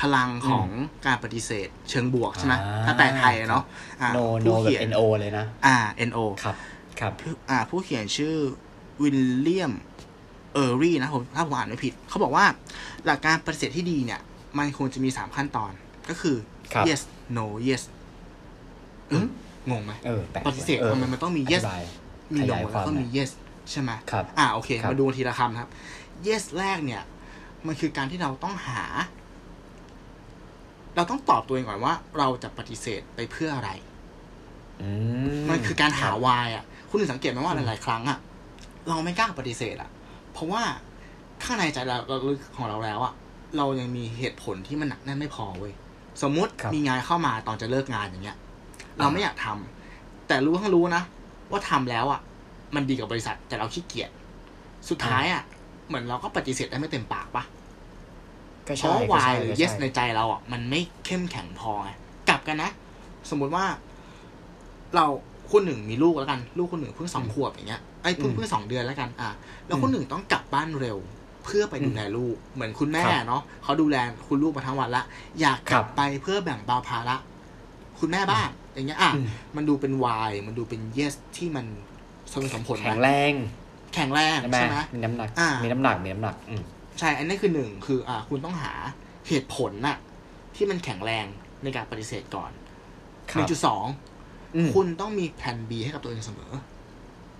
[0.00, 0.68] พลังของ
[1.06, 3.64] การปฏิเสธ เชิงบวกใช่ไหมอ่าถ้าแปลไทยอะเนาะ
[4.00, 5.76] อ่า no ผู้ no แบบเขียน no เลยนะ อ่า
[6.14, 6.56] no ครับ
[7.00, 7.12] ครับ
[7.50, 8.34] อ่า ผู้เขียนชื่อ
[9.02, 9.72] วิลเลียม
[10.54, 12.44] เออรี่นะผมถ้าผมอ่านไม่ผิด เขาบอกว่า
[13.04, 14.20] หลักการปฏิเสธที่ดีเนี่ย
[14.58, 15.72] มันควรจะมีสามขั้นตอน
[16.08, 16.36] ก็คือ
[16.74, 17.00] ครับ yes
[17.36, 17.82] no yes
[19.08, 19.26] เออ
[19.70, 21.82] งงไหมเออแปลกปฏิเสธออทำไมมันต้องมีอ yes ธิบาย
[22.34, 23.30] มีข no ยายคแล้ววามก็หน่มีอย yes
[23.70, 25.70] ใช่ไหมครับอ่าโอเคครับมาดูทีละคำนะครับ
[26.26, 27.02] yes แรกเนี่ย
[27.66, 28.82] มันคือการที่เราต้องหา
[30.96, 33.70] เราต้องตอบตัวเองก่อนว่า เราจะปฏิเสธไปเพื่ออะไร
[34.82, 34.88] อื
[35.50, 38.18] มันคือการหาครับวายอะ คุณถึงสังเกตไหมว่าหลาย ๆ ครั้งอะ
[38.88, 39.90] เราไม่กล้าปฏิเสธอะ
[40.32, 40.62] เพราะว่า
[41.42, 43.12] ข้างในใจเราเราลึกของเราแล้วอะ
[43.56, 45.72] เรายังมีเหตุผลที่มันหนักแน่นไม่พอเว้ย
[46.22, 48.38] สมมุติครับมีงานเข้ามาตอนจะเลิกงานอย่างเงี้ย
[48.98, 51.02] เราไม่อยากทำแต่รู้ทั้งรู้นะ
[51.50, 52.20] ว่าทำแล้วอะ
[52.74, 54.10] มันดีกับบริษัท แต่เราขี้เกียจ
[54.88, 55.42] สุดท้ายอะ
[55.88, 57.44] เหมือนเราก็ปฏิเสธได้ไม่เต็มปากปะ
[58.68, 61.90] ก็เพใช่ราะว่าก็วายใช่หรือก็ yes ใช่ในใจเราอะมันไม่เข้มแข็งพอไง
[62.28, 62.70] กลับกันนะ
[63.30, 63.64] สมมุติว่า
[64.96, 65.06] เรา
[65.50, 69.30] คุณหนึ่งมีลูกแล้วกัน ลูกคุณหนึ่งเพิ่งสองขวบอย่างเงี้ยไอ้ยเพิ่งอืมเพิ่งสองเดือนแล้วกันอะ
[69.66, 70.98] แล้วคุณหนึ่งต้องกลับบ้านเร็ว
[71.44, 73.96] เพื่อไปดูแลลูก เหมือนคุณแม่ครับเนาะเขาดูแล
[74.28, 75.02] คุณลูกมาทั้งวันละ
[75.40, 77.16] อยากกลับครับไปเพื่อแบ่งเบาภาระ
[78.00, 79.26] คุณแม่บ้างอย่างเงี้ยอะอืม
[79.56, 81.66] มันดูเป็นวายมันดูเป็น yes ที่มัน
[82.32, 83.32] สมเหตุสมผลไหมแข็งแรง
[83.94, 86.62] แข็งแรงใช่ไหมใช่ไหมมีน้ำหนักอ่ามีมีน้ำหนัก มีน้ำหนักอืม
[86.98, 88.72] ใช่ อันนี้คือหนึ่งคือ อ่า คุณต้องหา
[89.28, 89.96] เหตุผลน่ะ
[90.56, 91.26] ที่มันแข็งแรง
[91.62, 92.50] ในการปฏิเสธก่อน
[93.30, 93.84] คหรันึ่บงจุดสอง
[94.56, 96.52] อืมคุณต้องมีแผน B ให้กับตัวเองเสมอ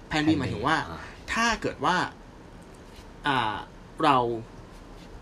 [0.09, 1.01] แผน B หมายถึงว่าอ่า
[1.33, 1.96] ถ้าเกิดว่า
[3.27, 3.55] อ่า
[4.05, 4.16] เรา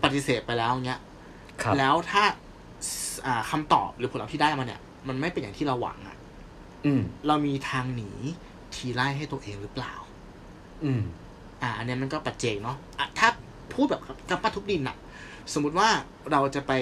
[0.03, 0.99] ปฏิเสธไปแล้วเนี้ย
[1.61, 2.23] ครับแล้วถ้า
[3.25, 6.17] อ่าคำตอบหรือผลลัพธ์ที่ได้มาเนี่ย มันไม่เป็นอย่างที่เราหวังอะ
[6.85, 8.11] อืมเรามีทางหนี
[8.77, 9.93] ทีไล่ให้ตัวเองหรือเปล่า
[10.83, 11.03] อืม
[11.61, 13.27] อ่า อันเนี้ยมันก็ปัจเจกเนาะอะถ้า
[13.73, 14.97] พูดแบบกับป้าทุบดินอะ
[15.53, 15.89] สมมุติว่า
[16.31, 16.73] เราจะไป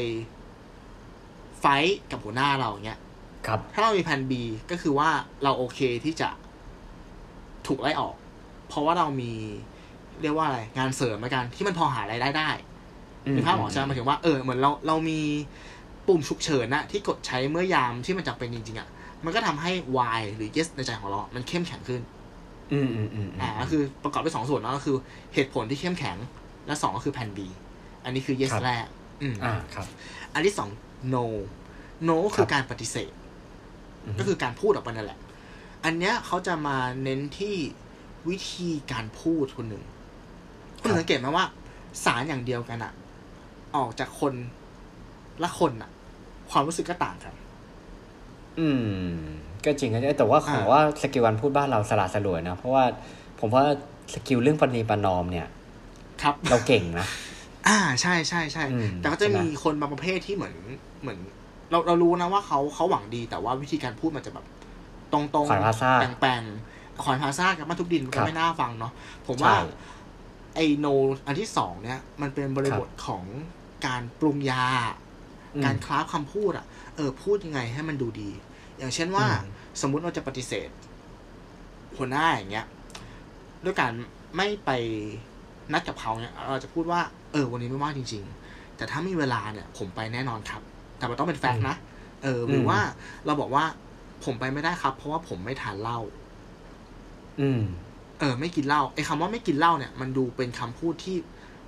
[1.60, 3.00] ไฟท์กับหัวหน้าเราเนี้ย
[3.48, 4.34] ครับ ถ้าเรามีแผน B
[4.72, 5.10] ก็คือว่า
[5.44, 6.30] เราโอเคที่จะ
[7.68, 8.16] ถูกไล่ออก
[8.68, 9.32] เพราะว่าเรามี
[10.22, 12.50] เรียกว่าอะไร งานเสริมแล้วกันที่มันพอหารายได้ได้
[13.36, 15.20] มีภาพออกใช่ไหมหมายถึงว่าเออเหมือนเราเรามี
[16.08, 18.88] ปุ่มฉุกเฉินนะที่กดใช้เมื่อยามที่มันจำเป็นจริงๆอะ
[19.26, 19.72] มันก็ทำให้
[20.20, 22.02] Y หรือ Yes ในใจของเรา มันเข้มแข็งขึ้น
[22.74, 24.98] อืมอืมอืมอ่าก็คือประกอบด้วยสองส่วนเนาะก็คือ
[25.34, 26.18] เหตุผลที่เข้มแข็ง
[26.68, 27.40] และสองก็คือแผน B
[28.04, 28.86] อันนี้คือ yes แรก
[29.22, 29.86] อืมอ่าครับ
[30.34, 30.70] อันที่สอง
[31.14, 31.26] no
[32.10, 33.12] no คือการปฏิเสธ
[34.06, 35.20] อืมก็คือการพูดออกไปนั่นแหละ
[35.86, 37.56] อันเนี้ยเขาจะมาเน้นที่
[38.30, 39.84] วิธีการพูดคนหนึ่ง
[40.82, 41.46] คุณสังเกตไหมว่า
[42.04, 42.94] สารอย่างเดียวกันอะ
[43.76, 44.34] ออกจากคน
[45.44, 45.90] ละคนอะ
[46.52, 47.34] ความรู้สึกก็ต่างกัน
[48.60, 49.08] อืม
[49.66, 52.84] ก็จริงนะแต่ว่าขออ่าว่า skill การพูดบ้านเราสละสลวยนะเพราะว่า
[53.40, 53.64] ผมว่า
[54.14, 55.48] skill เรื่องประนีประนอมเนี่ย
[56.22, 57.08] ครับ เราเก่งนะ
[57.68, 60.56] อ่าใช่ใช่ใช่อืมแต่ก็จะใช่ไหมมีคนบางประเภทที่เหมือน
[61.02, 61.20] เหมือน
[61.72, 64.46] เราเรารู้นะว่าเขาเขาหวังดี แต่ว่าวิธีการพูดมันจะแบบ
[65.14, 68.92] ตรงๆขวานผ่าซากแปลกๆขวานผ่าซากกลับมาทุกดินคก็รับไม่น่าฟังเนาะ
[69.28, 69.60] ผมว่าใช่
[70.56, 70.86] ไอโน
[71.28, 73.24] อันที่สองเนี่ย มันเป็นบริบทของ
[73.86, 75.03] การปรุงยาอืม
[75.66, 78.30] การคราฟคำพูดอะ เออ พูดยังไงให้มันดูดี
[78.78, 79.50] อย่างเช่นว่าอืม
[79.82, 80.70] สมมุติเราจะปฏิเสธ
[81.98, 82.66] หัวหน้าอย่างเงี้ย
[83.64, 83.92] ด้วยการ
[84.38, 84.72] ไม่ไป
[85.74, 90.62] นัดกับเขาเนี่ย เราจะพูดว่า เออ วันนี้ไม่ว่างจริง ๆ แต่ถ้ามีเวลาเนี่ย ผมไปแน่นอนครับ
[90.98, 91.76] แต่มันต้องเป็นแฟกต์นะ
[92.24, 92.80] เออ หรือว่า
[93.26, 93.66] เราบอกว่า
[94.26, 96.00] ผมไปไม่ได้ครับ เพราะว่าผมไม่ทานเหล้า
[97.42, 97.62] อืม
[98.20, 101.18] เออ ไม่กินเหล้า ไอ้คำว่าไม่กินเหล้าเนี่ย มันดูเป็นคำพูดที่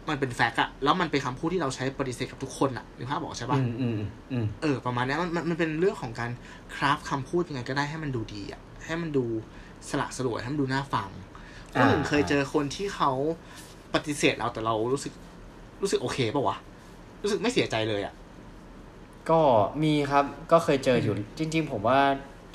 [0.10, 4.00] มันเป็นแฟกต์อะแล้วมันเป็นคำพูดที่เราใช้ปฏิเสธกับทุกคนอะนึกภาพบอกใช่ปะอืมอืม
[4.32, 6.32] อืมเออ ประมาณเนี้ยมันมันมันเป็นเรื่องของการ
[6.76, 9.26] คราฟคำพูดยังไงก็ได้ให้มันดูดีอะให้มันดู
[9.90, 11.10] สละสลวยให้มันดูน่าฟัง
[11.74, 13.12] ก็หนึ่งเคยเจอคนที่เขา
[13.94, 15.14] ปฏิเสธเราแต่เรารู้สึก
[15.82, 16.58] รู้สึกโอเคป่าวะ
[17.24, 18.14] รู้สึกไม่เสียใจเลยอะ
[19.30, 19.40] ก็
[19.84, 22.00] มีครับ ก็เคยเจออยู่จริง ๆ ผมว่า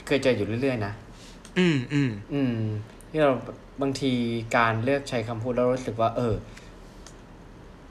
[0.06, 0.92] เคยเจออยู่เรื่อยๆนะ
[1.58, 2.54] อืมอืมอืม
[3.10, 3.32] ที่เรา
[3.82, 4.12] บางที
[4.56, 6.34] การเลือกใช้คำพูดแล้วรู้สึกว่า เออ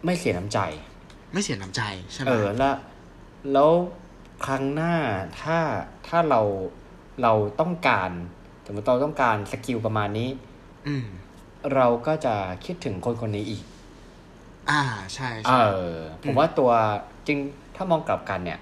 [0.06, 0.60] ไม่เสียน้ำใจ
[1.34, 1.82] ไม่เสียน้ำใจ
[2.14, 2.76] ใช่ไหมเออแล้ว
[3.54, 3.72] แล้ว
[4.46, 4.96] ครั้งหน้า
[5.42, 5.58] ถ้า
[6.08, 6.42] ถ้าเรา
[7.24, 8.12] เราต้องการ
[8.66, 10.30] สมมติเราต้องการสกิลประมาณนี้
[10.88, 11.06] อืม
[11.76, 12.36] เราก็จะ
[12.66, 13.64] คิดถึงคนคนนี้อีก
[14.70, 14.82] อ่า
[15.14, 16.72] ใช่เอใช่อผมว่าตัว
[17.28, 17.40] จริง
[17.76, 18.60] ถ้ามองกลับกันเนี่ย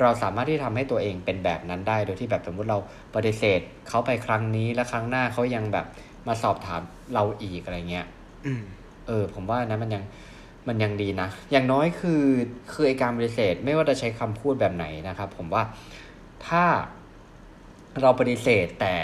[0.00, 2.78] เราสามารถที่ทำให้ตัวเองเป็นแบบนั้นได้ โดยที่แบบสมมติเรา
[3.14, 5.86] ปฏิเสธเขาไปครั้งนี้แล้วครั้งหน้าเขายังแบบ
[6.28, 6.80] มาสอบถาม
[7.14, 8.06] เราอีกอะไรเงี้ย
[8.46, 8.62] อืม
[9.06, 10.04] เออ ผมว่านะมันยัง
[10.68, 12.22] มันยังดีนะ อย่างน้อยคือ
[12.72, 15.62] คือไอการปฏิเสธไม่ว่าจะใช้คำพูดแบบไหนนะครับ ผมว่า
[16.46, 16.64] ถ้า
[18.02, 18.94] เราปฏิเสธแต่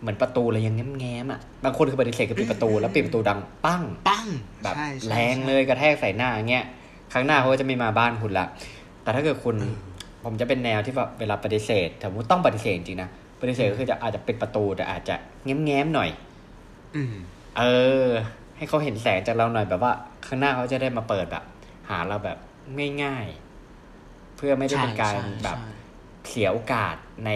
[0.00, 4.26] เหมือนประตูเรายังแง้มๆอะบางคนคือปฏิเสธคือปิดประตู แล้วปิดประตูดังปั้งปั้ง
[4.62, 6.64] แบบใช่ใช่แรงใช่เลยกระแทกใส่หน้าอย่างเงี้ย
[7.12, 8.46] ครั้งหน้าเขาก็จะไม่มาบ้านคุณละ
[9.02, 9.76] แต่ถ้าเกิดคุณเออ
[10.24, 13.08] ผมจะเป็นแนวที่แบบเวลาปฏิเสธสมมติต้องปฏิเสธจริงๆนะ
[13.40, 16.10] ปฏิเสธก็คือจะอาจจะปิดประตูแต่อาจจะแง้มๆหน่อย
[16.96, 17.14] อืม
[17.58, 17.62] เอ
[18.06, 18.08] อ
[18.62, 19.92] ให้เขาเห็นแสงจากเราหน่อยแบบว่า
[20.26, 21.44] ข้างหน้าเขาจะได้มาเปิดแบบ
[21.90, 22.38] หาเราแบบ
[23.02, 25.70] ง่ายๆ เพื่อไม่ได้เป็นการใช่ใช่แบบใช่
[26.28, 26.96] เสียโอกาส
[27.26, 27.30] ใน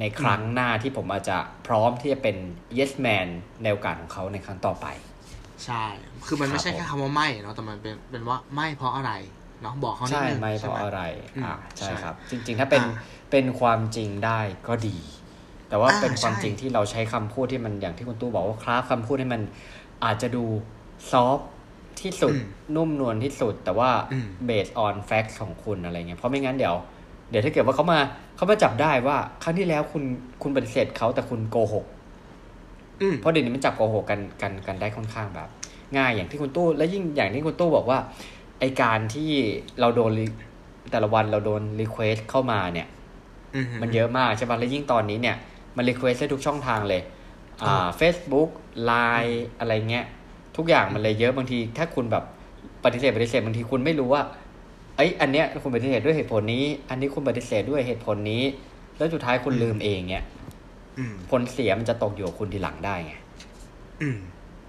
[0.00, 2.36] ในครั้งหน้าที่ผมอาจจะพร้อมที่จะเป็น
[2.78, 3.28] yes man
[3.62, 4.86] ในโอกาสของเขาในครั้งต่อไป
[5.64, 5.84] ใช่
[6.26, 9.12] คือมันครับไม่ใช่แค่คำว่าไม่เนาะแต่มันเป็นเป็นว่าไม่เพราะอะไร
[9.62, 11.00] เนาะบอกเขานิดใช่นึงไม่เพใช่ราะไหมอะไร
[11.36, 12.88] อืมอ่าใช่ใช่ครับ จริง ๆ ถ้าเป็นอ่า
[13.30, 14.96] เป็นความจริงได้ก็ดี
[15.68, 19.42] แต่ว่าอ่าเป็นความใช่จริงที่เราใช้คำพูดที่มันอย่างที่คุณตู้บอกว่าคราฟคำพูดให้มัน
[20.04, 20.44] อาจจะดู
[21.10, 21.38] ซอฟ
[22.00, 22.34] ที่สุด
[22.76, 26.76] นุ่มนวลที่สุด แต่ว่าอืม based on facts ของคุณอะไรเงี้ยเพราะไม่งั้นเดี๋ยว
[27.30, 27.98] เดี๋ยวถ้าเกิดว่าเขามา
[28.36, 30.02] เขามาจับได้ว่า ครั้งที่แล้วคุณ
[30.42, 31.84] คุณปฏิเสธเขาแต่คุณโกหก
[33.00, 35.48] อืมเพราะเดี๋ยวนี้มันจับโกหกกันกันกันได้ค่อนข้างแบบ
[35.96, 37.98] ง่ายอย่างที่คุณตู้ และยิ่งอย่างที่คุณตู้บอกว่า
[38.60, 39.30] ไอการที่
[39.80, 40.36] เราโดน re-
[40.90, 42.88] แต่ละวันเราโดน request เข้ามาเนี่ย
[43.54, 45.36] อืมมันเยอะมากใช่ปะแล้วยิ่งตอนนี้เนี่ย
[45.76, 47.02] มัน request ได้ทุกช่องทางเลย
[47.66, 48.50] อ่า Facebook
[48.90, 50.06] Line อะไรเงี้ย
[50.56, 52.24] ทุกอย่างมันเลยเยอะบางที ถ้าคุณแบบ
[52.84, 54.22] ปฏิเสธปฏิเสธบางทีคุณไม่รู้ว่า
[54.96, 58.42] เอ้ยอันเนี้ยคุณปฏิเสธด้วยเหตุผลนี้ อันนี้คุณปฏิเสธด้วยเหตุผลนี้
[58.96, 60.24] แล้วสุดท้ายคุณลืมเองเนี่ย
[60.98, 63.14] อืมผลเสียมันจะตกอยู่กับคุณทีหลังได้ไง
[64.02, 64.18] อืม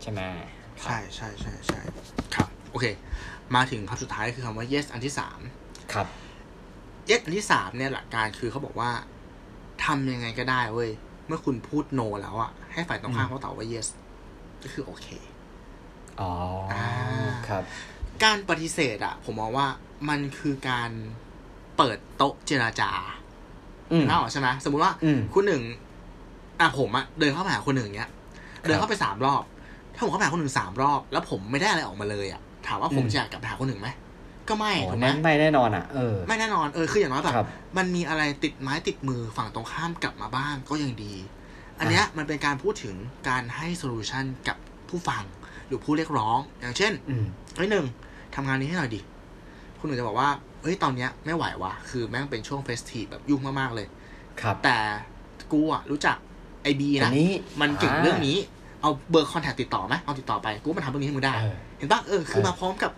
[0.02, 0.22] ใช่ไหม
[0.84, 1.80] ใช่ใช่ใช่ใช่
[2.36, 2.86] ครับ โอเค
[3.56, 5.40] มาถึงคำสุดท้ายคือคำว่า yes อันที่สาม
[5.94, 6.08] ครับ
[7.10, 8.92] yes อันที่สามเนี่ยหลักการคือเขาบอกว่า
[9.86, 13.88] ทำยังไงก็ได้เว้ยเมื่อคุณพูด no แล้วอะให้ฝ่ายตรงข้ามเขาตอบว่า yes
[14.63, 15.08] ก็คือโอเค
[16.22, 16.32] อ๋อ
[16.74, 16.86] อา
[17.50, 17.63] ครับ
[18.24, 19.67] การปฏิเสธอะผมมองว่า
[20.10, 20.91] มันคือการ
[21.78, 22.91] เปิดโต๊ะเจราจา
[23.91, 25.63] อืมน่าออกใช่ไหมสมมุติว่าอืมคุณหนึ่ง
[26.60, 28.10] อะผมอะเดินเข้าไปหาคนหนึ่งเนี้ย
[28.67, 29.44] เดินเข้าไปสามรอบ
[29.96, 33.89] ถ้าผมเข้าไปหาคนหนึ่งสามรอบ แล้วผมไม่ได้อะไรออกมาเลยอะถามว่าผมอืมจะอยากกลับไปหาคนหนึ่งไหม
[34.50, 41.14] ก็ไม่โอ้ถูกไหมนั้นไม่แน่นอนอะเออไม่แน่นอนเออคืออย่างน้อยแบบครับมันมีอะไรติดไม้ติดมือฝั่งตรงข้ามกลับมาบ้างก็ยังดี
[41.80, 42.96] อันเนี้ยมันเป็นการพูดถึง
[43.30, 44.58] การให้ solution กับ
[44.90, 45.24] ผู้ฟัง
[45.68, 47.26] หรือผู้เรียกร้อง อย่างเช่นอืม
[47.56, 47.86] เฮ้ยหนึ่ง
[48.36, 49.02] ทำงานนี้ให้หน่อยดิ
[49.80, 50.30] คุณหนึ่งจะบอกว่า
[50.62, 53.88] เฮ้ยตอนเนี้ยไม่ไหววะคือแม่งเป็นช่วง festive แบบยุ่งมากๆเลย
[54.42, 54.78] ครับ แต่
[55.52, 56.18] กูอะรู้จัก
[56.64, 58.38] ไอบีอันะนนี้มันเก่งอ่าเรื่องนี้
[58.82, 62.92] เอาเบอร์ contact ติดต่อไหมเอาติดต่อไปกูมาทำเรื่องนี้ให้มึงได้เออเห็นปะเออคือเออมาพร้อมกับ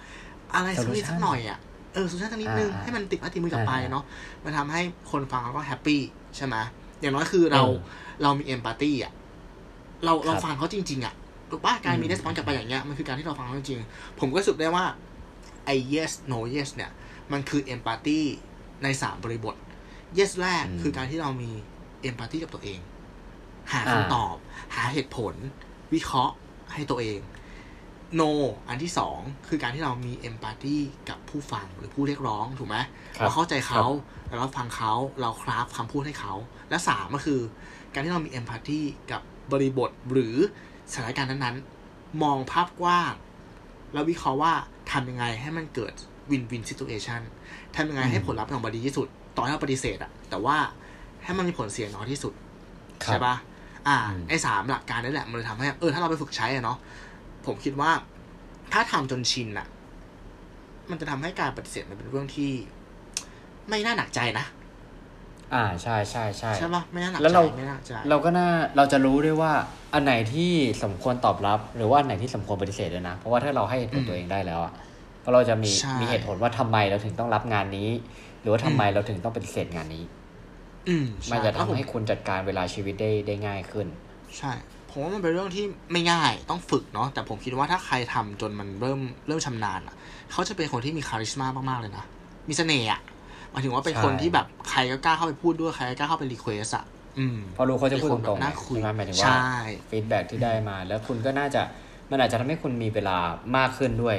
[0.56, 1.58] อะไรสักนิด Solution สักหน่อยอะ
[1.94, 4.04] เออ solu tion สักนิดนึงอ่าให้มันติดไม้ติดมือกลับไปอ่าเนาะ
[4.44, 6.02] มันทำให้คนฟังเขาก็ happy
[6.36, 6.56] ใช่ไหม
[7.02, 9.12] อย่างน้อยคือเราเออเรามี empathy อะ
[10.06, 11.14] เราเราครับฟังเขาจริง ๆ อะ
[11.50, 14.86] ถูกปะการมีอืม respond กลับไปอย่างเงี้ยมันคือการที่เราฟังเขาจริงๆผมก็รู้สึกได้ว่า
[15.66, 16.92] ไอ้ yes no yes เนี่ย
[17.32, 18.20] มันคือ empathy
[18.84, 19.56] ในสามบริบท
[20.18, 21.52] yes แรกคือการที่เรามี
[22.02, 22.80] empathy กับตัวเอง
[23.72, 24.36] หาคำตอบ
[24.76, 25.34] หาเหตุผล
[25.94, 26.36] วิเคราะห์
[26.74, 27.20] ให้ตัวเอง
[28.22, 28.32] no
[28.70, 30.78] อันที่สองคือการที่เรามีเอมพัตตี
[31.10, 32.78] กับผู้ฟังหรือผู้เรียกร้องถูกไหม
[33.18, 33.84] ครับเราเข้าใจเขา
[34.28, 36.34] แล้วเราฟังเขาเราคราฟคำพูดให้เขา
[36.70, 37.40] และสามก็คือ
[37.94, 39.22] การที่เรามีเอมพัตตีกับ
[39.52, 40.36] บริบทหรือ
[40.92, 43.14] สถานการณ์นั้นๆ มองภาพกว้าง
[43.94, 44.54] แล้ววิเคราะห์ว่า
[44.92, 45.94] ทำยังไงให้มันเกิด
[46.32, 47.22] วินวินซิตูเอชัน
[47.76, 50.58] ทำยังไงให้ผลลัพธ์ออกมาดีที่สุด ต่อให้เราปฏิเสธอะแต่ว่า
[51.24, 52.34] ให้มันมีผลเสียน้อยที่สุด
[53.04, 53.36] ครับใช่ปะ
[53.88, 56.78] อ่าอืมไอ้สามหลักการนี่แหละ มันเลยทำให้เออถ้าเราไปฝึกใช้อะเนาะ
[57.46, 57.92] ผมคิดว่า
[58.74, 59.68] ถ้าทำจนชินอะ
[60.90, 62.52] มันจะทำให้การปฏิเสธมันเป็นเรื่องที่
[63.70, 64.46] ไม่น่าหนักใจนะ
[65.54, 69.52] อ่าใช่ใช่ใช่ใช่ปะไม่น่าหนักแล้วใจเราไม่น่าหนักใจเราก็น่าเราจะรู้ด้วยว่า
[69.94, 70.52] อันไหนที่
[70.84, 74.74] สมควรตอบรับ หรือว่าอันไหนที่สมควรปฏิเสธด้วยนะ เพราะว่าถ้าเราให้เหตุผลตัวเองได้แล้วอะ
[75.24, 77.90] ก็เราจะมีใช่มีเหตุผลว่าทำไมเราถึงต้องรับงานนี้
[78.42, 80.04] หรือว่าทำไมเราถึงต้องปฏิเสธงานนี้
[80.88, 83.88] อืมมันจะทำแล้วผมให้คุณจัดการเวลาชีวิตได้ได้ง่ายขึ้น
[84.38, 84.52] ใช่
[84.96, 89.96] ผมว่ามันเป็นเรื่องที่ไม่ง่ายต้องฝึกเนาะแต่ผมคิดว่าถ้าใครทำจนมันเริ่มเริ่มชำนาญอะ
[90.32, 92.06] เขาจะเป็นคนที่มี charisma มากๆเลยนะ
[92.50, 93.00] มีเสน่ห์อะ
[93.52, 96.86] หมายถึงว่าเป็นใช่คนที่แบบใครก็กล้าเข้าไปพูดด้วยใครก็กล้าเข้าไป request อะ
[97.20, 99.48] อืมเพราะรู้เขาจะพูดตรงๆน่าคุยใช่ไหมหมายถึงว่าใช่
[99.90, 101.62] feedback ที่ได้มา แล้วคุณก็น่าจะ
[102.12, 103.18] มันอาจจะทำให้คุณมีเวลา
[103.58, 104.18] มากขึ้นด้วย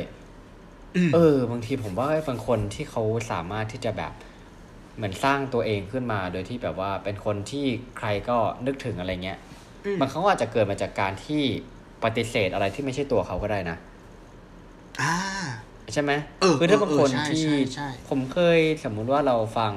[0.96, 4.12] อืมเออ บางทีผมว่าบางคนที่เขาสามารถที่จะแบบ
[4.96, 7.66] เหมือนสร้างตัวเองขึ้นมา โดยที่แบบว่าเป็นคนที่
[7.98, 9.53] ใครก็นึกถึงอะไรเงี้ยอืม
[10.00, 11.42] บางครั้งก็อาจจะเกิดมาจากการที่
[12.04, 13.76] ปฏิเสธอะไรที่ไม่ใช่ตัวเขาก็ได้นะ
[15.00, 15.14] อ่า
[15.92, 19.72] ใช่ไหมเออคือถ้าบางคนเออใช่ที่ใช่ใช่ผมเคยสมมุติว่าเราฟัง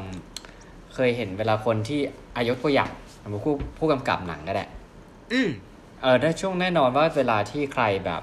[0.94, 2.00] เคยเห็นเวลาคนที่
[2.36, 2.92] อายกตัวอย่าง
[3.24, 4.66] สมมติผู้ผู้กำกับหนังก็ได้
[5.34, 5.50] อืม
[6.02, 8.22] เออได้ช่วงแน่นอนว่าเวลาที่ใครแบบ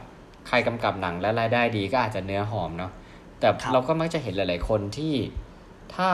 [0.48, 2.92] ใครกำกับหนังและรายได้ดีก็อาจจะเนื้อหอมเนาะ
[3.40, 5.14] แต่ครับเราก็มักจะเห็นหลาย ๆ คนที่
[5.94, 6.10] ถ้า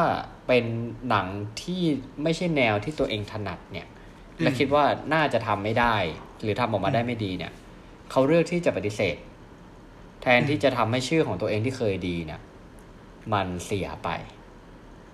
[0.47, 0.65] เป็น
[1.09, 1.27] หนัง
[1.63, 1.83] ที่
[2.23, 3.87] ไม่ใช่แนวที่ตัวเองถนัดเนี่ย
[4.43, 5.97] และคิดว่าน่าจะทำไม่ได้
[6.43, 7.53] หรือทำออกมาได้ไม่ดีเนี่ย
[8.11, 9.17] เขาเลือกที่จะปฏิเสธ
[10.23, 12.41] แทนที่จะทำให้ชื่อของตัวเองที่เคยดีเนี่ย
[13.33, 14.09] มันเสียไป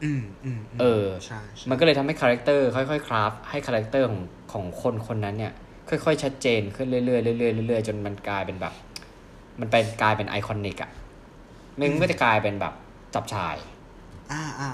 [0.05, 5.53] อืมอืมมเออใช่ใช่มันก็เลยทำให้ character ค่อยๆ craft ให้ character ของของคนคนนั้นเนี่ย
[5.89, 8.73] ค่อยๆชัดเจนขึ้นเรื่อยๆเรื่อยๆเรื่อยๆจนมันกลายเป็นแบบ
[9.61, 10.91] มันเป็นกลายเป็น iconic อะ
[11.79, 12.75] มันก็จะกลายเป็นแบบ
[13.15, 13.57] จับชาย
[14.33, 14.71] อ่าอ่า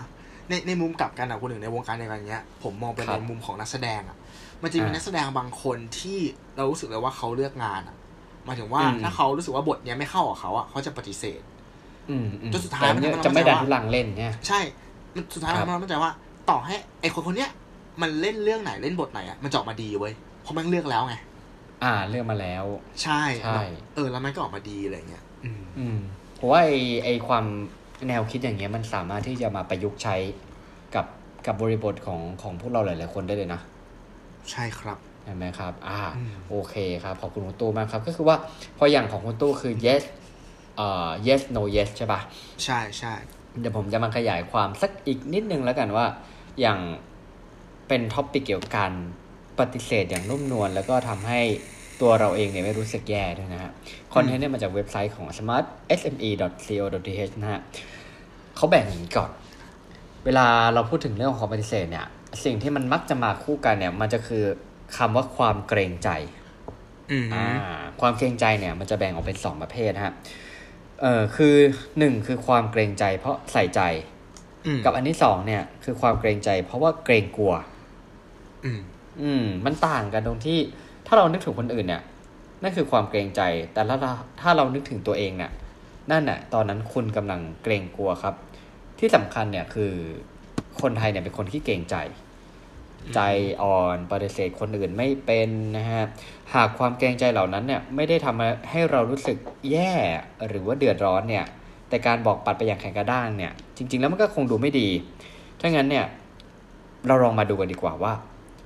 [0.48, 4.16] ในในมุมกลับกันอะคนหนึ่งในวงการในการเนี้ย ผมมองเป็นครัในบมุมของนักแสดงอะ
[4.62, 6.18] มันจะมีอ่านันักแสดงบางคนที่
[6.56, 7.96] เรารู้สึกเลยว่าเขาเลือกงานอะ
[8.44, 11.40] หมายถึงว่าอืมถ้าเขารู้สึกว่าบทเนี้ยไม่เข้ากับเขาอะเขาจะปฏิเสธ
[12.10, 14.60] อืมอืมจนสุดท้ายแต่มันเนี่ยทำให้จะไม่เราดันเข้าใจว่าทุลังเล่นเนี่ยใช่
[15.14, 16.10] มันสุดท้ายครับเรามั่นใจว่า
[16.50, 17.50] ต่อให้ไอคนคนเนี้ย
[18.02, 21.14] มันเล่นเรื่องไหนเล่นบทไหนอะมันจะออกมาดีเว้ยเพราะมันเลือกแล้วไง
[21.82, 22.64] อ่าเลือกมาแล้ว
[23.02, 23.60] ใช่ใช่
[23.94, 25.98] เออแล้วมันก็ออกมาดีอะไรเงี้ยอืมอืม
[26.38, 26.72] ผมว่าไอ
[27.04, 27.44] ไอความ
[28.08, 30.16] แนวคิดอย่างเงี้ยมันสามารถที่จะมาประยุกต์ใช้
[30.94, 31.06] กับ
[31.46, 33.60] กับบริบทของของพวกเราหลาย ๆ คนได้เลยนะ
[34.50, 36.74] ใช่ครับเห็นไหมครับ อ่าอืมโอเค
[37.04, 38.36] ครับ ขอบคุณคุณตู้มากครับ ก็คือว่า
[38.78, 40.02] พออย่างของคุณตู้คือ yes
[40.76, 42.20] เอ่อ yes no yes ใช่ปะ
[42.64, 43.14] ใช่ใช่
[43.60, 46.06] เดี๋ยวผมจะมาขยายความสักอีกนิดนึงแล้วกันว่า
[46.60, 46.78] อย่าง
[47.88, 48.92] เป็น topic เกี่ยวกับการ
[49.58, 51.40] ปฏิเสธอย่างนุ่มนวลแล้วก็ทำให้
[52.00, 53.70] ตัวเราเองเนี่ยไม่รู้สึกแย่ด้วยนะฮะ
[54.14, 57.60] คอนเทนต์เนี่ยมาจากเว็บไซต์ของ smartsme.co.th นะฮะ
[58.56, 59.30] เขาแบ่งอย่างนี้ก่อน
[60.24, 62.06] เวลาเราพูดถึงเรื่องของความปฏิเสธเนี่ย
[62.44, 64.44] สิ่งที่มันมักจะมาคู่กันเนี่ย มันจะคือ
[64.96, 66.10] คำว่าความเกรงใจ
[67.10, 67.46] อืมอ่า
[68.00, 70.14] ความเกรงใจเนี่ย มันจะแบ่งออกเป็นสองประเภทนะฮะ
[71.00, 71.54] เอ่อคือ
[71.98, 73.80] หนึ่งคือความเกรงใจ เพราะใส่ใจ
[74.66, 77.54] อืมกับอันที่สองเนี่ย คือความเกรงใจ เพราะว่าเกรงกลัว
[78.64, 78.80] อืม
[79.22, 80.58] อืม มันต่างกันตรงที่
[81.06, 82.02] ถ้าเรานึกถึงคนอื่นเนี่ย
[82.62, 83.42] นั่นคือความเกรงใจ
[83.72, 85.52] แต่ถ้าเราถ้าเรานึกถึงตัวเองเนี่ย
[86.10, 88.34] นั่นน่ะ ตอนนั้นคุณกำลังเกรงกลัวครับ
[88.98, 89.92] ที่สำคัญเนี่ยคือ
[90.80, 91.96] คนไทยเนี่ยเป็นคนที่เกรงใจ
[93.14, 93.20] ใจ
[93.62, 96.04] อ่อนปฏิเสธคนอื่นไม่เป็นนะฮะ
[96.54, 99.36] หากความเกรงใจเหล่านั้นเนี่ยไม่ได้ทำให้เรารู้สึก
[99.70, 99.92] แย่
[100.48, 101.44] หรือว่าเดือดร้อนเนี่ย
[101.88, 104.88] แต่การบอกปัดไปอย่างแข็งกระด้างเนี่ยจริง ๆ แล้วมันก็คงดูไม่ดี
[105.60, 106.06] ถ้างั้นเนี่ย
[107.06, 108.12] เราลองมาดูกันดีกว่าว่า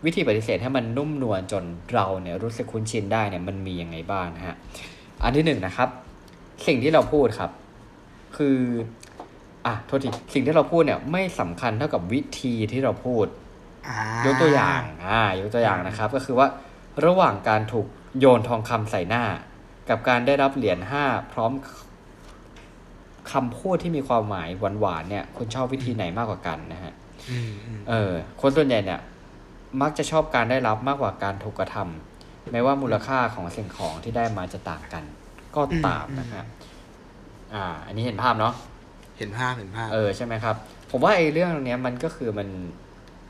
[0.05, 4.57] วิธีปฏิเสธให้มันนุ่มนวลจนเราเนี่ยรู้สึกคุ้นชินได้เนี่ยมันมียังไงบ้างนะฮะ
[5.23, 5.89] อันที่หนึ่งนะครับ
[6.67, 7.51] สิ่งที่เราพูดครับ
[8.37, 8.59] คือ
[9.67, 13.27] อะโทษทีสิ่งที่เราพูดเนี่ยไม่สำคัญเท่ากับวิธีที่เราพูด
[13.89, 16.47] อ่ายกตัวอย่างอ่ายกตัวอย่างนะครับ ก็คือว่า
[17.07, 17.87] ระหว่างการถูก
[18.19, 19.25] โยนทองคำใส่หน้า
[19.89, 21.53] กับการได้รับเหรียญห้าพร้อม
[23.33, 24.49] คำพูดที่มีความหมาย
[24.81, 26.93] หวานๆเนี่ยคุณชอบวิธีไหนมากกว่ากันนะฮะ
[27.31, 29.01] อืมอืมเออ คนส่วนใหญ่เนี่ย
[29.81, 35.05] มักจะชอบการได้รับมากกว่าการถูกกระทำไม่ว่ามูลค่าของสิ่งของที่ได้มาจะต่างกัน
[35.57, 36.45] ก็ตามนะฮะ
[37.55, 38.55] อ่า อันนี้เห็นภาพเนาะ
[39.19, 40.57] เห็นภาพเห็นภาพ เออใช่ไหมครับ
[40.91, 42.49] ผมว่าไอ้เรื่องเนี้ยมันก็คือมัน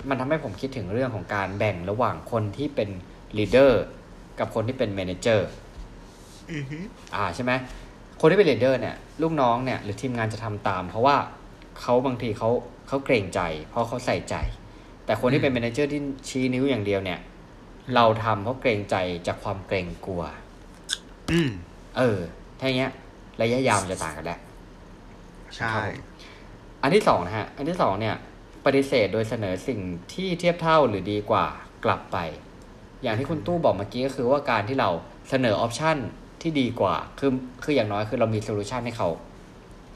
[0.08, 2.88] มันทำให้ผมคิดถึงเรื่องของการแบ่งระหว่างคนที่เป็น
[3.38, 3.82] leader
[4.38, 5.48] กับคนที่เป็น manager
[6.52, 6.78] อือฮึ
[7.14, 7.52] อ่าใช่ไหม
[8.20, 11.16] คนที่เป็น leader เนี่ยลูกน้องเนี่ยหรือทีมงานจะทำตาม เพราะว่า
[11.80, 12.50] เขาบางทีเขา
[12.88, 14.34] เขาเกรงใจ เพราะเขาใส่ใจ
[15.06, 17.18] แต่คนที่เป็น manager ที่ชี้นิ้วอย่างเดียวเนี่ย
[17.94, 20.22] เราทำเพราะเกรงใจจากความเกรงกลัว
[21.30, 21.50] อืม
[21.98, 22.18] เออ
[22.58, 22.92] ถ้าอย่างเงี้ย
[23.42, 24.40] ระยะยาวมันจะต่างกันแล้ว
[25.56, 25.98] ใช่ครับผม
[26.82, 28.16] อันที่สองนะฮะ อันที่สองเนี่ย
[28.64, 29.80] ปฏิเสธโดยเสนอสิ่ง
[30.14, 31.46] ที่เทียบเท่าหรือดีกว่า
[31.84, 32.18] กลับไป
[33.02, 34.90] อย่างที่คุณตู้บอกเมื่อกี้ก็คือว่าการที่เรา
[35.30, 35.96] เสนอ option
[36.42, 37.30] ที่ดีกว่า คือ
[37.64, 39.08] คืออย่างน้อยคือเรามี solution ให้เขา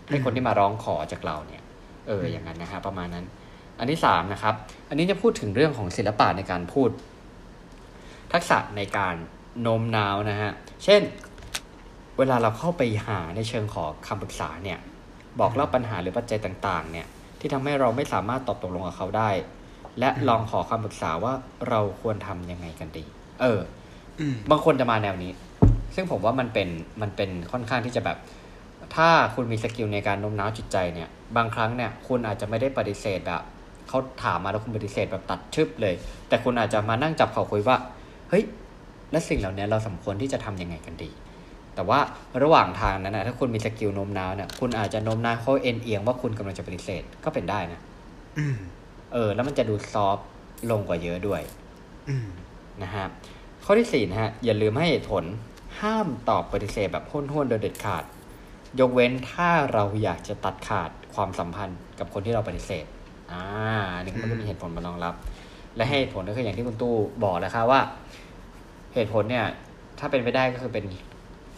[0.09, 1.63] ให้คนที่มาร้องขอจากเราเนี่ย
[2.07, 3.25] เอออย่างนั้นนะฮะประมาณนั้น
[3.79, 4.55] อันที่สามนะครับ
[4.89, 6.91] อันนี้จะพูดถึงเรื่องของศิลปะในการพูด
[8.33, 9.15] ทักษะในการ
[9.63, 10.51] โน้มน้าวนะฮะ
[10.85, 11.03] เช่น
[12.19, 14.79] เวลาเราเข้าไปหาในเชิงขอคำปรึกษาเนี่ย
[15.41, 17.07] บอกเล่าปัญหาหรือปัจจัยต่างๆ เนี่ย
[17.41, 19.31] ที่ทำให้เราไม่สามารถตอบตกลงกับเขาได้
[20.01, 21.33] และลองขอคำปรึกษาว่า
[21.69, 23.05] เราควรทำยังไงกันดี
[23.41, 23.61] เออ
[24.21, 25.33] อืมบางคนจะมาแนวนี้
[25.95, 26.69] ซึ่งผมว่ามันเป็น
[27.03, 28.19] มันเป็นค่อนข้างที่จะแบบ
[28.97, 33.43] ถ้าคุณมีสกิลในการโน้มน้าวจิตใจเนี่ย บางครั้งเนี่ย คุณอาจจะไม่ได้ปฏิเสธแบบ
[33.89, 35.95] เขาถามมาแล้วคุณปฏิเสธแบบตัดชึบเลย
[36.29, 37.77] แต่คุณอาจจะมานั่งจับเขาคุยว่า
[38.31, 38.45] เฮ้ย
[39.13, 41.11] และสิ่งเหล่านี้เราสมควรที่จะทำยังไงกันดี
[41.75, 42.01] แต่ว่า
[42.43, 47.81] ระหว่างทางนั้นนะถ้าคุณมี skill โน้มน้าวเนี่ยคุณอาจจะโน้มน้าวเขาเอนเอียงว่าคุณกำลังจะปฏิเสธก็เป็นได้นะ
[48.39, 48.57] อืม
[49.13, 50.27] เออ แล้วมันจะดู soft
[50.71, 51.41] ลงกว่าเยอะด้วย
[52.09, 52.27] อืม
[52.83, 53.07] นะฮะ
[53.65, 55.25] ข้อที่สี่นะฮะอย่าลืมให้เหตุผล
[55.81, 58.05] ห้ามตอบปฏิเสธแบบห้วนๆโดยเด็ดขาด
[58.81, 62.85] ยกเว้นถ้าเราอยากจะตัดขาดความสัมพันธ์กับคนที่เราปฏิเสธ
[63.33, 63.43] อ่า
[63.97, 65.15] อันนี้ก็มันก็มีเหตุผลมารองรับ
[65.77, 66.95] และให้เหตุผลก็คืออย่างที่คุณตู้
[67.25, 67.81] บอกแล้วครับว่า
[68.95, 69.47] เหตุผลเนี่ย
[69.99, 71.10] ถ้าเป็นไปได้ก็คือเป็นแ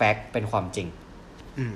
[0.02, 0.88] ฟกต์เป็นความจริง
[1.58, 1.74] อืม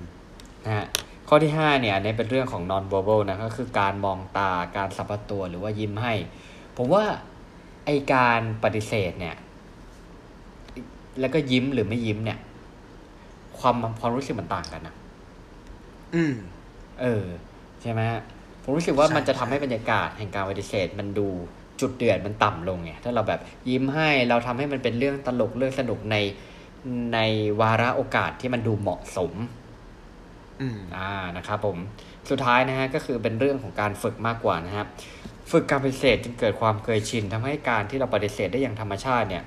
[0.64, 0.86] นะฮะ
[1.28, 6.14] ข้อที่ห้าเนี่ยอันนี้เป็นเรื่องของ non verbal นะก็คือการมองตาการสัมผัสตัวหรือว่ายิ้มให้
[6.76, 7.04] ผมว่า
[7.86, 9.36] ไอการปฏิเสธเนี่ย
[11.20, 12.38] แล้วก็ยิ้มหรือไม่ยิ้มเนี่ย
[13.58, 14.94] ความความรู้สึกมันต่างกันนะ
[16.14, 16.34] อืม
[17.00, 17.24] เออ
[17.82, 18.20] ใช่ไหมฮะ
[18.62, 21.28] ผมรู้สึกว่าใช่มันจะทำใช่ให้บรรยากาศแห่งการปฏิเสธ มันดู
[21.80, 26.16] จุดเดือดมันต่ำลงไงถ้าเราแบบยิ้มให้เราทำให้มันเป็นเรื่องตลกเรื่องสนุกใน
[27.12, 27.18] ใน
[27.60, 29.32] วาระโอกาสที่มันดูเหมาะสม
[30.60, 31.76] อืมอ่านะครับผม
[32.30, 34.86] สุดท้ายนะฮะก็คือเป็นเรื่องของการฝึกมากกว่านะครับ
[35.52, 39.44] ฝึกการปฏิเสธจึงเกิดความเคยชินทำให้การที่เราปฏิเสธได้อย่างธรรมชาติเนี่ย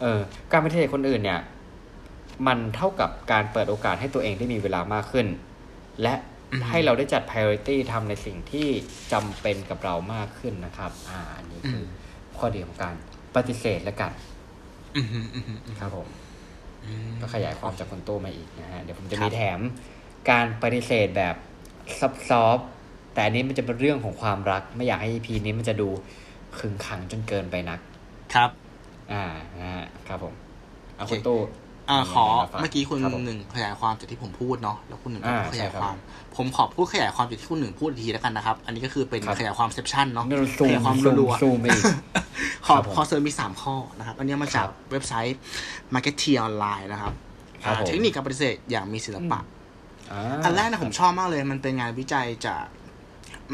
[0.00, 0.20] เออ
[0.52, 1.40] การปฏิเสธคนอื่นเนี่ย
[2.46, 5.26] มันเท่ากับการเปิดโอกาสให้ตัวเองได้มีเวลามากขึ้น
[6.02, 6.14] และ
[6.52, 8.68] อืมให้เราได้จัด priority ทำในสิ่งที่
[9.12, 12.94] จำเป็นกับเรามากขึ้นนะครับ อ่าอันนี้คืออข้อดีของการ
[13.36, 14.12] ปฏิเสธและกัน
[14.96, 16.19] อืมอืมอืมอืมครับผมอืม
[17.20, 19.60] ก็ขยายความจากคนโตมาอีกนะฮะเดี๋ยวผมจะครัมีบแถม
[20.30, 21.34] การปฏิเสธแบบ
[22.00, 25.88] ซับซอฟๆแต่อันนี้มันจะเป็นเรื่องของความรัก ไม่อยากให้ EP นี้มันจะดู
[26.58, 27.80] ขึงขังจนเกินไปนัก
[28.34, 28.50] ครับ
[29.12, 29.24] อ่า
[29.60, 30.34] นะฮะครับผม
[30.96, 31.38] เอาโอเคคุณตู้
[31.90, 35.96] อ่าขอมีะไราฝาเมื่อกี้คุณรับผหนึ่งขยายความจากที่ผมพูดเนาะแล้วคุณหนึ่งก็อ่าขยายใช่ครับความ
[36.36, 45.38] ผมขอพูดขยายความจากที่คุณหนึ่งพูดอีกทีแล้วกันนะครับ อันนี้ก็คือเป็นครับขยายความเซปชันเนาะนี่เราซูขมยายความซูมรัวซูมไปอีกๆขอครับผมขอเสริมมีสามข้อนะครับ อันนี้มาจากครับเว็บไซต์
[45.94, 47.12] Marketeer Online นะครับ
[47.64, 49.38] ครับอ่าผมเทคนิคการปฏิเสธอย่างมีศิลปะ
[50.12, 52.64] อ่าอันแรกนะผมชอบมากเลย มันเป็นงานวิจัยจาก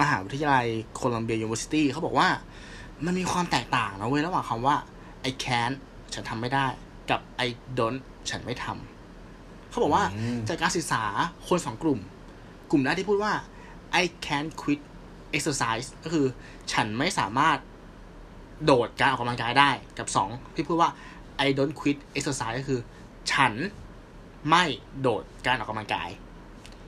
[0.00, 2.28] มหาวิทยาลัยโคลัมเบียยูนิเวอร์ซิตี้เขาบอกว่า
[3.04, 4.76] มันมีความแตกต่างนะเว้ยระหว่างคำว่า
[5.28, 5.70] I can
[6.14, 6.66] ฉันทำไม่ได้
[7.10, 7.48] กับ I
[7.78, 7.98] don't
[8.30, 11.02] ฉันไม่ทำเขาบอกว่าอืมจากการศึกษา
[11.48, 12.00] คนสองกลุ่ม
[12.70, 13.32] กลุ่มแรกที่พูดว่า
[14.02, 14.80] I can't quit
[15.36, 16.26] exercise ก็คือ
[16.72, 17.58] ฉันไม่สามารถ
[18.64, 20.90] โดดการออกกำลังกายได้กับสองที่พูดว่า
[21.46, 22.80] I don't quit exercise ก็คือ
[23.32, 23.52] ฉัน
[24.50, 24.64] ไม่
[25.00, 26.08] โดดการออกกำลังกาย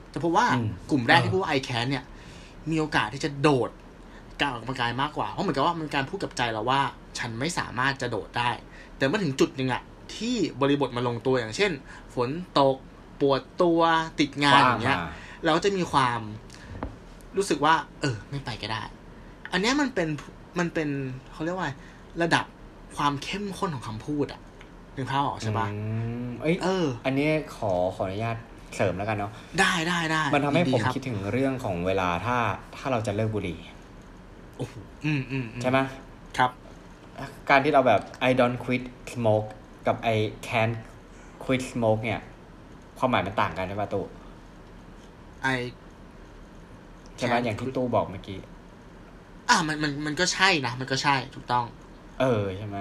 [0.09, 2.03] แต่พบว่าอืมกลุ่มแรกเออที่พูดว่า I can เนี่ย
[2.69, 3.69] มีโอกาสที่จะโดด
[4.39, 6.81] การออกกำลังกายมากกว่า เพราะเหมือนกับว่ามันการพูดกับใจเราว่า
[7.19, 8.49] ฉันไม่สามารถจะโดดได้
[8.97, 9.83] แต่เมื่อถึงจุดหนึ่งอะ
[10.15, 11.71] ที่บริบทมาลงตัวอย่างเช่น
[12.15, 12.75] ฝนตก
[13.21, 13.81] ปวดตัว
[14.19, 15.09] ติดงานอย่างเงี้ยว่ม
[15.43, 16.19] เราก็จะมีความ
[17.37, 18.83] รู้สึกว่า เออ ไม่ไปก็ได้
[19.51, 20.09] อันเนี้ยมันเป็น
[20.59, 20.89] มันเป็น
[21.31, 21.69] เขาเรียกว่า
[22.21, 22.45] ระดับ
[22.97, 24.41] ความเข้มข้นของคำพูดอะ
[24.95, 25.77] นึกภาพออกใช่ปะอื
[26.27, 28.37] มเอ้ยเออ อันนี้ขอขออนุญาต
[28.75, 32.37] เสริมแล้วกันเนาะได้ได้ได้มันทำให้ยิผมดีรับคิดถึงเรื่องของเวลาถ้า
[32.75, 33.59] ถ้าเราจะเลิกบุหรี่
[34.57, 34.73] โอ้โห
[35.05, 35.79] อืมอืมอืใช่ไหม
[36.37, 36.51] ครับ
[37.49, 38.83] การที่เราแบบ I don't quit
[39.13, 39.47] smoke
[39.87, 40.17] กับ I
[40.47, 40.75] can't
[41.43, 42.21] quit smoke เนี่ย
[42.99, 44.05] ความหมายมันต่างกันใช่ป่ะตู้
[45.43, 45.47] ไอ
[47.17, 48.39] ใช่ไหม Can't อย่างที่ quit ตู้บอกเมื่อกี้
[49.49, 51.65] อะมันมันมันก็ใช่นะ มันก็ใช่ถูกต้อง
[52.19, 52.77] เออใช่ไหม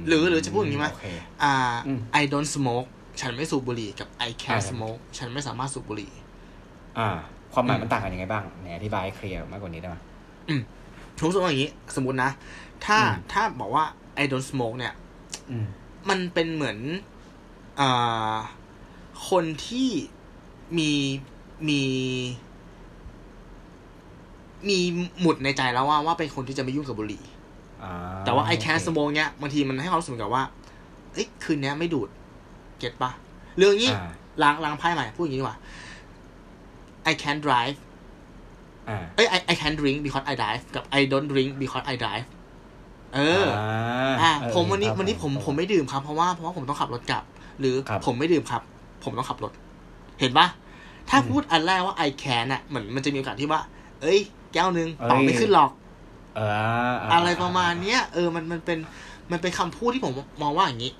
[0.00, 1.06] มหรือหรือจะพูดอย่างนี้ไหมโอเค
[1.42, 1.54] อ่า
[1.86, 2.88] อืม I don't smoke
[3.20, 6.12] ฉันไม่สูบบุหรี่กับ I อ่า can't smoke ฉันไม่สามารถสูบบุหรี่
[6.98, 7.08] อ่า
[7.52, 9.96] ความหมายอืมมันต่างกันยังไงบ้างไหนอธิบายให้เคลียร์มากกว่านี้ได้ไหม
[11.16, 12.30] ผมรู้สึกว่าอย่างนี้ สมมตินะ
[12.86, 13.84] ถ้าอืมถ้าบอกว่า
[14.22, 14.94] I don't smoke เนี่ย
[15.50, 15.66] อืม
[16.08, 16.78] มันเป็นเหมือน
[17.80, 18.36] อ่า
[19.30, 19.88] คนที่
[20.78, 20.90] มี
[21.68, 21.80] มี
[24.68, 24.78] มี
[25.20, 27.22] หมุดในใจแล้วว่าว่าเป็นคนที่จะไม่ยุ่งกับบุหรี่
[27.82, 27.92] อ่า
[28.24, 30.44] แต่ว่า I can't โอเค smoke เนี่ยบางทีมันให้ความรู้สึกเหมือนกับว่า
[31.12, 32.08] เอ้ยคืนเนี้ยไม่ดูด
[32.78, 33.10] เก็ตปะ
[33.58, 34.08] เรื่องนี้อ่า
[34.42, 35.58] ล้างล้างไพ่ใหม่พูดอย่างนี้ดีกว่า
[37.10, 37.76] I can drive
[38.88, 42.26] อ่าเอ้ย I I can drink because I drive กับ I don't drink because I drive
[43.14, 43.46] เออ
[44.20, 47.24] อ่าเออผมวันนี้ครับวันนี้ผมครับผมไม่ดื่มครับ เพราะว่าเพราะว่าผมต้องขับรถกลับ
[47.60, 48.62] หรือครับผมไม่ดื่มครับ
[49.04, 49.52] ผมต้องขับรถ
[50.20, 50.46] เห็นปะ
[51.10, 53.60] ถ้าพูดอันแรกว่า I can อะเหมือนมันจะมีโอกาสที่ว่า
[54.02, 54.20] เอ้ย
[54.52, 55.70] แก้วนึงต่อไม่ขึ้นหรอก
[56.36, 56.40] เอ
[56.90, 58.78] ออะไรประมาณเนี้ย เออมันมันเป็น
[59.32, 60.12] มันเป็นคำพูดที่ผม
[60.42, 60.92] มองว่าอย่างนี้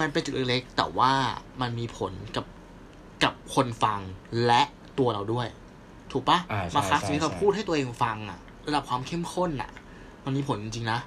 [0.00, 1.12] มันเป็นจุดเล็กๆแต่ว่า
[1.60, 2.44] มันมีผลกับ
[3.24, 4.00] กับคนฟัง
[4.46, 4.62] และ
[4.98, 5.46] ตัวเราด้วย
[6.12, 9.70] ถูกปะอ่าใช่มาครั้งใช่นี้เราใช่พูดให้ตัวเองฟังอะระดับความเข้มข้นอะ
[10.24, 11.00] มันมีผลจริงๆนะ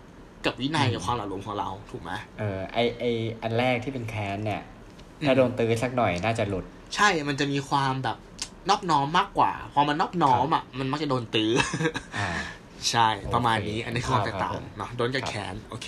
[0.46, 3.04] กับวินัยกับความหละหลวมของเราถูกไหมเออไอไอ
[3.42, 4.62] อันแรกที่เป็นแคนเนี่ย
[5.26, 6.66] ถ้าโดนตื้อสักหน่อยน่าจะหลุด
[6.96, 8.18] ใช่มันจะมีความแบบ
[8.70, 11.52] นอบน้อมมากกว่า พอมันนอบน้อมอะมันมักจะโดนตื้อ
[12.18, 12.30] อ่า
[12.90, 15.88] ใช่โอเคประมาณนี้ อันนี้คือความแตกต่างครับผมเนาะโดนกับครับแขน โอเค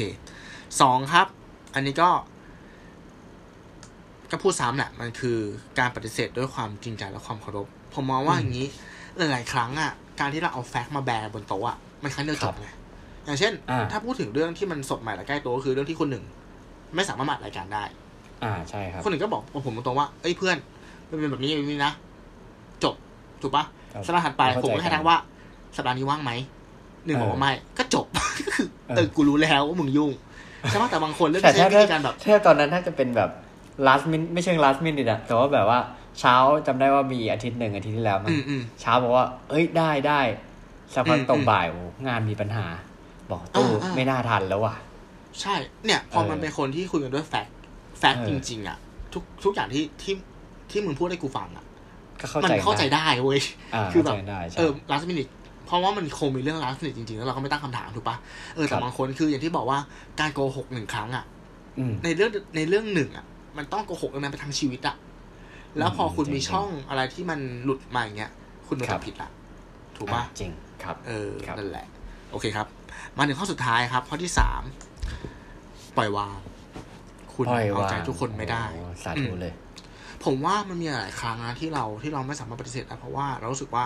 [0.81, 1.27] สองครับ
[1.75, 2.09] อันนี้ก็
[4.31, 5.37] ก็พูดซ้ำแหละมันคือ
[5.79, 8.67] การปฏิเสธด้วยความจริงใจและความเคารพผมมองว่าอย่างนี้
[9.17, 12.67] หลาย ๆ ครั้งอะการที่เราเอาแฟกต์มาแบร์บนโต๊ะอะมันครั้งเดียวจบไง
[13.25, 16.23] อย่างเช่นอ่าถ้าพูดถึงเรื่องที่มันสดใหม่และใกล้ตัวก็คือเรื่องที่คนหนึ่ง
[16.95, 17.83] ไม่สามารถมาอัดรายการได้
[18.43, 20.57] อ่าใช่ครับ คนหนึ่งก็บอกผมตรงๆว่าเอ้ยเพื่อน
[21.09, 21.93] มันเป็นแบบนี้แบบนี้นะ
[22.83, 22.95] จบ
[23.41, 25.17] ถูกปะครับสัปดาห์ถัดไปเข้าใจผมก็แค่ทักว่า
[25.75, 26.31] สัปดาห์นี้ว่างไหม
[27.05, 28.05] หนึ่งเออบอกว่าไม่ ก็จบ
[28.45, 30.11] ก็คือเออเออกูรู้แล้วว่ามึงยุ่ง
[30.69, 33.29] ใช่ปะแต่บางคนเรื่องแต่ใช้ถ้าวิธีการแบบถ้าตอนนั้นถ้าจะเป็นแบบ
[33.87, 35.79] last minute ไม่เชิง last minute อะแต่ว่าแบบว่า
[36.19, 36.35] เช้า
[36.67, 40.19] จำได้ว่ามีอาทิตย์หนึ่งอาทิตย์ที่แล้วมันอืมอืมเช้าบอกว่า เอ้ยได้ได้
[40.93, 42.65] สักพักอืมตกอืมบ่ายโอ้งานมีปัญหา
[43.31, 44.75] บอกตู้อ่าอ่าไม่น่าทันแล้วว่ะ
[45.41, 48.77] ใช่เนี่ย พอเออมันเป็นคนที่คุยกันด้วย fact fact เอจอริง ๆ อะ
[49.13, 50.13] ทุกทุกอย่างที่ที่
[50.71, 51.65] ที่มึงพูดให้กูฟังอะ
[52.21, 53.39] ก็เข้ามัใจเข้าใจได้เว้ย
[53.75, 55.31] อ่าคือเข้าแบบใจได้ใช่เออ last minute
[55.65, 58.17] เพราะว่ามันคงมีเรื่อง last minute จริงๆ แล้วเราก็ไม่ตั้งคำถามถูกปะ
[58.55, 59.79] เออแต่ครับบางคนคืออย่างที่บอกว่า
[60.19, 61.25] การโกหกหนึ่งครั้งอะ
[61.79, 63.25] อืมในเรื่องในเรื่องหนึ่งอะ
[63.57, 64.95] มันต้องโกหกเรื่องนั้นไปทั้งชีวิตอะ
[65.77, 68.31] แล้วพอคุณจริงๆมีช่องอะไรที่มันหลุดมาอย่างเงี้ย
[68.67, 69.29] คุณโดนครัจับบผิดละ
[69.97, 70.51] ถูกปะอ่าจริง
[70.83, 71.85] ครับ เออครับนั่นแหละ
[72.31, 72.67] โอเคครับ
[73.17, 74.61] มาถึงข้อสุดท้ายครับ ข้อที่สาม
[75.97, 76.37] ปล่อยวาง
[77.33, 79.53] คุณปล่อยเอาวางใจทุกคนไม่ได้โอ้สาธุอืมเลย
[80.25, 83.85] ผมว่ามันมีหลายครั้งนะที่เราที่เราไม่สามารถปฏิเสธได้เพราะว่าเรารู้สึกว่า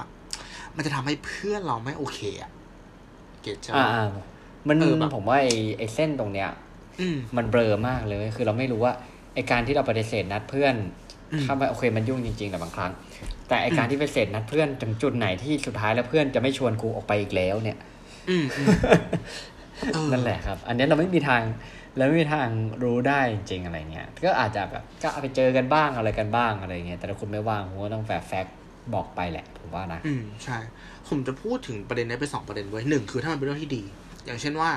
[0.76, 2.52] มันจะทำให้เพื่อนเราไม่โอเคอะ
[3.42, 4.10] เก็ตใช่ไหมอ่าอ่า
[4.68, 6.50] มันเออแบบผมว่าไอ้ไอ้เส้นตรงเนี้ย
[7.02, 8.94] อืมมันเบลอมากเลยคือเราไม่รู้ว่า
[9.34, 10.76] ไอการที่เราปฏิเสธนัดเพื่อน
[11.32, 12.92] อืมเข้ามาโอเคมันยุ่งจริงๆแต่บางครั้ง
[13.48, 17.78] แต่ไอการอืมที่ปฏิเสธนัดเพื่อนถึงจุดไหนที่สุดท้ายแล้วเพื่อนจะไม่ชวนกูออกไปอีกแล้วเนี่ย
[18.30, 18.68] อืมอืม
[19.94, 21.42] เออนั่นแหละครับ อันนี้เราไม่มีทาง
[21.98, 22.48] เราไม่มีทาง
[22.84, 28.56] รู้ได้จริงๆอะไรเงี้ย ก็อาจจะแบบก็เอาไปเจอกันบ้างอะไรกันบ้างอะไรเงี้ย แต่ถ้าคุณไม่ว่างผมก็ต้องแฝงแฟกต์
[28.94, 30.58] บอกไปแหละผมว่านะ อืมใช่
[31.08, 33.84] ผมจะพูดถึงประเด็นนี้เป็นสองประเด็นไว้ยหนึ่งคือถ้ามันเป็นเรื่องที่ดี
[34.26, 34.70] อย่างเช่นว่า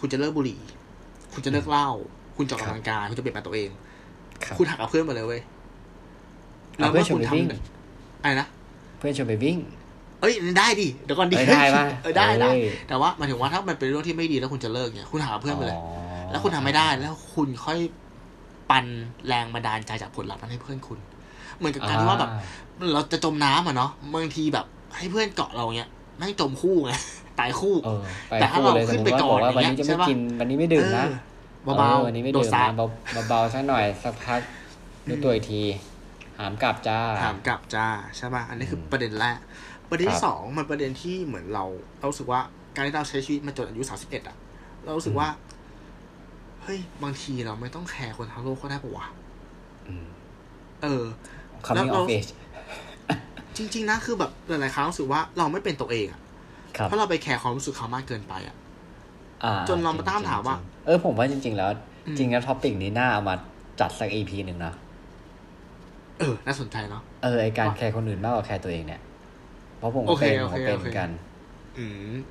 [0.00, 0.60] คุณจะเลิกบุหรี่
[1.32, 1.88] คุณจะเลิกเหล้า
[2.36, 3.70] คุณจะออกกำลังกาย คุณจะเปลี่ยนแปลงตัวเอง
[4.44, 5.42] ครับคุณหักกับเพื่อนไปเลยเว้ย
[6.76, 7.46] เอาเพื่อนชวนไปวิ่ง
[8.22, 8.46] อะไรนะ
[8.98, 9.58] เพื่อนชวนไปวิ่ง
[10.20, 15.78] เอ้ยได้ดิเดี๋ยวก่อนดิเอ้ยได้ปะเออได้ได้เอ้ยแต่ว่าหมายถึงว่าถ้ามันเป็นเรื่องที่ไม่ดีแล้วคุณจะเลิกเนี่ย คุณหาเพื่อนไปเลย
[16.30, 17.78] แล้วคุณทำไม่ได้ แล้วคุณค่อย
[18.70, 18.86] ปัน
[19.28, 20.98] แรงบันดาลใจจากผลลัพธ์นั้นให้เพื่อนคุณ
[21.58, 22.30] เหมือนกับการที่ว่าแบบ
[22.92, 24.66] เราจะจมน้ำอะเนาะบางทีแบบ
[24.96, 26.92] ให้เพื่อนเกาะเราเนี้ยแม่งจมคู่ไง
[27.38, 28.00] ตายคู่เออ
[28.30, 31.06] ไปแต่ถ้าคู่เลยเราขึ้สมนมไปติว่าก่บออนกว่าวันนี้อย่างเงี้จะยไม่ใช่ปะกินวันนี้ไม่ดื่มนะ
[31.64, 32.86] เออเบาออๆวันนี้ไม่โดดื่นมซันะดเบา
[33.28, 34.40] เบาๆสักหน่อยสักพัก
[35.08, 35.62] ดูตัวอีกที
[36.38, 39.38] หามกลับจ้าถามกลับจ้าใช่ป่ะอันนี้คือประเด็นแรก
[39.90, 41.64] ประเด็นครัที่บสองมันประเด็นที่เหมือนเรา
[41.98, 42.40] เรารู้สึกว่า
[42.74, 44.36] การที่เราใช้ชีวิตมาจนอายุสามสิบเอ็ดอะ
[44.84, 49.06] เรารู้สึกว่าเฮ้ย บางทีเราไม่ต้องแคร์คนทั้งโลกก็ได้ปะวะ
[49.88, 50.06] อืม
[50.82, 51.04] เออ
[51.66, 52.30] coming แล้ว of age
[53.56, 56.20] จริง ๆ นะ คือแบบหลายๆครั้งรู้สึกว่าเราไม่เป็นตัวเองอะ
[56.76, 58.56] ครับเพราะเราไปแคร์ความรู้สึกเขามากเกินไปอะ
[59.44, 61.70] อ่จนเรามาตั้งคำถามว่าจริงๆเออ ผมว่าจริง ๆ แล้ว
[62.06, 63.34] อืมจริงแล้วท็อปิกนี้น่าเอามา
[63.80, 64.72] จัดสัก EP หนึ่งนะ
[66.20, 69.00] เออ น่าสนใจเนาะ เออ ไอการแคร์คนอื่นมากกว่าแคร์ตัวเองเนี่ย
[69.78, 71.27] เพราะผมโอก็เคเป็นโอผมเคก็เป็นโอเคเหมือนกันอืม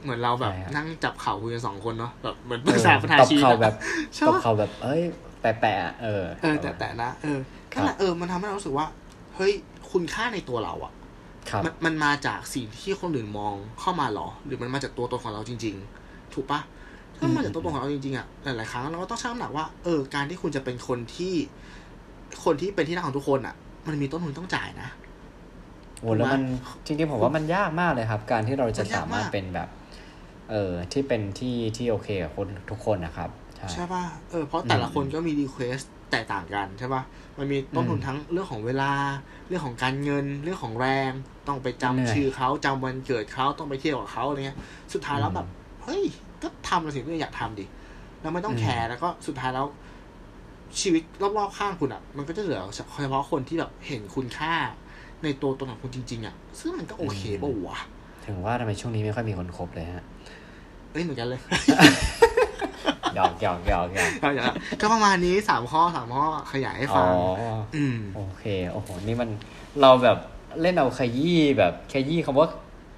[0.01, 3.75] เหมือนเราแบบใช่ครับนั่งจับเข่าคุยกันสองคนเนาะแบบเหมือนปเอรึกอษาปัญหาตบชีวิตเข่าอะแบบ
[4.15, 5.01] ใช่ตบปะเข่าแบบ เอ้ย
[5.41, 7.39] แปะๆอะเออเออ แต่แต่นะเออ
[7.73, 8.87] นั่นแหละเออมันทำให้เรารู้สึกว่า
[9.35, 9.53] เฮ้ย
[9.91, 10.93] คุณค่าในตัวเราอะ
[11.49, 15.75] ครับมันมันมาจากสิ่งที่คนอื่นมองเข้ามาเหรอ หรือมันมาจากตัวตนของเราจริง
[16.05, 16.59] ๆ ถูกปะ
[17.17, 21.33] ถ้ามันมาจากตัวตนของเราจริงๆอะหลายๆครั้งเราก็ต้องชั่งน้ำหนักว่าเออการที่คุณจะเป็นคนที่
[22.43, 23.55] คนที่เป็นที่รักของทุกคนอะ
[23.87, 24.89] มันมีต้นทุนต้องจ่ายนะ
[26.01, 26.41] โอ้แล้วมัน
[26.85, 29.69] จริงๆผมว่ามันยากมากเลยครับ การที่เราจะมันยากสามารถมากเป็นแบบ
[30.49, 35.79] เออที่เป็นที่ที่โอเคกับคนทุกคนนะครับ ใช่ใช่ป่ะเออเพราะแต่ละอืมคนก็มี request
[36.11, 37.03] แตกต่างกันใช่ป่ะ
[37.37, 38.91] มันมีต้นทุนอืมทั้งเรื่องของเวลา
[39.47, 41.11] เรื่องของการเงินเรื่องของแรง
[41.47, 44.57] ต้องไปจำเหนื่อยชื่อเขาจำวันเกิดเขาต้องไปเที่ยวกับเขาอะไรเงี้ย
[44.93, 45.47] สุดท้ายแล้วอืมแบบ
[45.83, 46.03] เฮ้ย
[46.41, 47.65] ก็ทำในสิ่งที่ตัวเองอยากทำดิ
[48.21, 49.67] แล้วไม่ต้องอืมแคร์แล้วก็สุดท้ายแล้ว
[50.81, 51.03] ชีวิต
[51.37, 52.79] รอบๆข้างคุณอะ มันก็จะเหลือเฉ
[53.11, 54.53] พาะคนที่แบบเห็นคุณค่า
[55.23, 57.79] ในตัวตนของคุณจริง ๆ อะ ซึ่งมันก็โอเคป่าวะ
[58.25, 60.03] ถึงว่าทำไมช่วงนี้ไม่ค่อยมีคนคบเลยฮะ
[60.91, 61.39] เอ้ยเหมือนกันเลย
[63.15, 67.13] หยอกหยอกหยอกหยอกเอาอย่างนั้นก็ประมาณนี้สามข้อสามข้อขยายให้อ๋ฟัอง
[67.75, 69.29] อืมโอเค โอ้โห นี่มัน
[69.81, 70.17] เราแบบ
[70.61, 72.47] เล่นเอาขยี้แบบขยี้คำว่า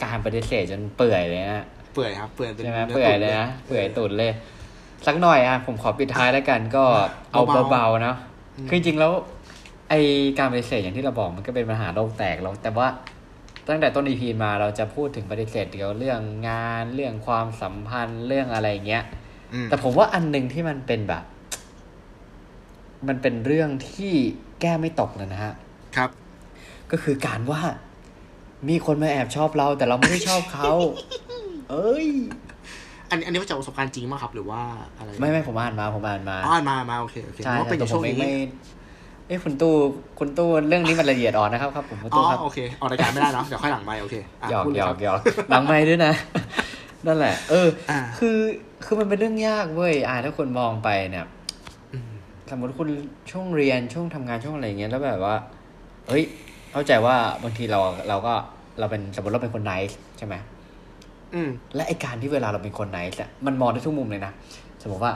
[0.03, 4.31] การปฏิเสธจนเปื่อยเลยนะเปื่อยครับ เปื่อยเป็นใช่ไหมนื้เปื่อยเลยนะเปื่อยตุดเลย
[5.05, 6.83] สักหน่อยอะผมขอปิดท้ายแล้วกันก็
[7.31, 8.17] เอาเบาๆเบาๆเนาะ
[8.57, 9.11] อืมคือจริงๆแล้ว
[9.89, 9.93] ไอ
[10.39, 12.87] การปฏิเสธอย่างที่เราบอกมันก็เป็นปัญหาโลกแตกแล้วแต่ว่า
[13.67, 19.03] ตั้งแต่ต้นอีพีมาเราจะพูดถึงปฏิเสธเกี่ยวกับเรื่องงานเรื่องความสัมพันธ์เรื่องอะไรเงี้ย
[19.53, 21.23] อืมแต่ผมว่าอันหนึ่งที่มันเป็นแบบ
[23.07, 24.13] มันเป็นเรื่องที่
[24.61, 25.53] แก้ไม่ตกเลยนะฮะ
[25.95, 26.09] ครับ
[26.91, 27.61] ก็คือการว่า
[28.69, 30.71] มีคนมาแอบชอบเรา แต่เราไม่ได้ชอบเขา
[31.71, 32.07] เอ้ย
[33.09, 34.61] อันนี้อันนี้มาจากประสบการณ์จริงมั้งครับ หรือว่า
[34.97, 38.31] อะไร ไม่ไม่ผมอ่านมาผมอ่านมาอ๋อมามาโอเคโอเคใช่ว่าเป็นอแต่ยู่ผช่มวงเองนี้ไม่
[39.29, 39.73] เอ้คุณตู้
[40.19, 45.19] คุณตู้เรื่องนี้มันละเอียดอ่อนนะครับครับผมคุณอ๋ตู้อครับโอเคออกรายการไม่ได้เนาะเดี๋ยวค่อยหลังไม่โอเคะหยอกพูดหเลยยอคกรับหยอก
[45.49, 46.13] หลังไม่ด้วยนะ
[47.05, 48.37] นั่นแหละ เอออ่าคือ
[48.85, 51.25] คือมันเป็นเรื่องยากเว้ยอ่าถ้าคนมองไปเนี่ย
[51.91, 52.09] อืม
[52.51, 52.89] สมมติคุณ
[53.31, 55.35] ช่วงเรียนช่วงทำงานช่วงอะไรอย่างเงี้ยแล้วแบบว่า
[56.07, 56.23] เฮ้ย
[56.71, 58.33] เข้าใจว่าบางทีเราเราก็
[58.79, 60.35] เราเป็นสมมติเราเป็นคนไนท์ใช่ไหม
[61.33, 64.31] อืมและไอการที่เวลาเราเป็นคนไนท์อะมันมองได้ทุกมุมเลยนะ
[64.81, 65.13] สมมติว่า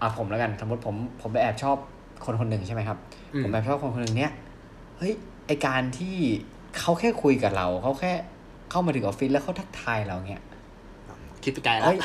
[0.00, 1.76] อะผมแล้วกันสมมติผมผมไปแอบชอบ
[2.24, 4.32] คนคนหนึ่งใช่ไหมครับอืม ผมแอบชอบคนคนหนึ่งเนี้ย
[4.98, 5.12] เฮ้ย
[5.46, 6.16] ไอการที่
[6.78, 8.12] เขาแค่คุยกับเราเขาแค่
[8.70, 10.42] เข้ามาถึงออฟฟิศแล้วเขาทักทายเราเนี้ย
[11.44, 11.98] คิดไปไกลแล้วเฮ้ย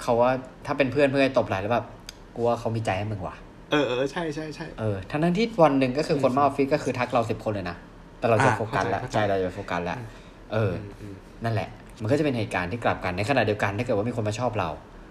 [0.00, 0.30] เขาว่า
[0.66, 1.86] ถ้าเป็นเพื่อนเพื่อนตบไหล่แล้วแบบ
[2.34, 3.36] กูว่าเขามีใจให้มึงว่ะ
[3.70, 7.76] เออเออใช่ใช่ใช่เออทั้งนั้นที่วันหนึ่งก็คือคนมาออฟฟิศก็คือทักเราสิบคนเลยนะ
[8.18, 9.98] แต่เราจะอ่าโฟกัสแล้วเข้าใจใจเราจะโฟกัสแล้ว
[10.52, 11.14] เออมอืม
[11.44, 11.68] นั่นแหละ
[12.00, 14.68] มันก็จะเป็นเหตุการณ์ที่กลับกันในขณะเดียวกันถ้าเกิดว่ามีคนมาชอบเรา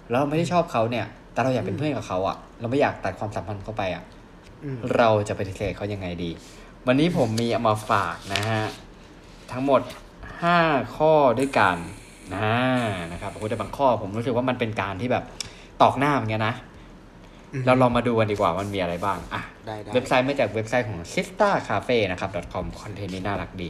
[0.10, 4.04] แล้วเราไม่ได้ชอบเขาเนี่ย แต่เราอยากเป็นเพื่อนกับเขาอะ เราไม่อยากตัดความสัมพันธ์เข้าไปอะ
[4.64, 6.32] อืมเราจะปฏิเสธเขายังไงดี
[6.88, 8.64] วันนี้ผมมีเอามาฝากนะฮะ
[9.52, 9.82] ทั้งหมด
[10.42, 10.58] ห้า
[10.96, 11.78] ข้อด้วยกัน
[12.36, 12.56] นะ
[13.12, 15.24] นะครับโอ้โหแต่บางข้อผมรู้สึกว่ามันเป็นการที่แบบ
[15.82, 16.56] ตอกหน้าเหมือนกันนะ
[17.54, 23.68] อืมเราลองมาดูกันดีกว่ามันมีอะไรบ้าง อะได้ได้เว็บไซต์มาจากเว็บไซต์ของ Sista Cafe นะครับ .com คอนเทนต์นี้น่ารักดี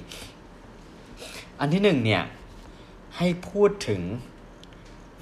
[1.60, 2.24] อันที่หนึ่งเนี่ย
[3.18, 4.02] ให้พูดถึง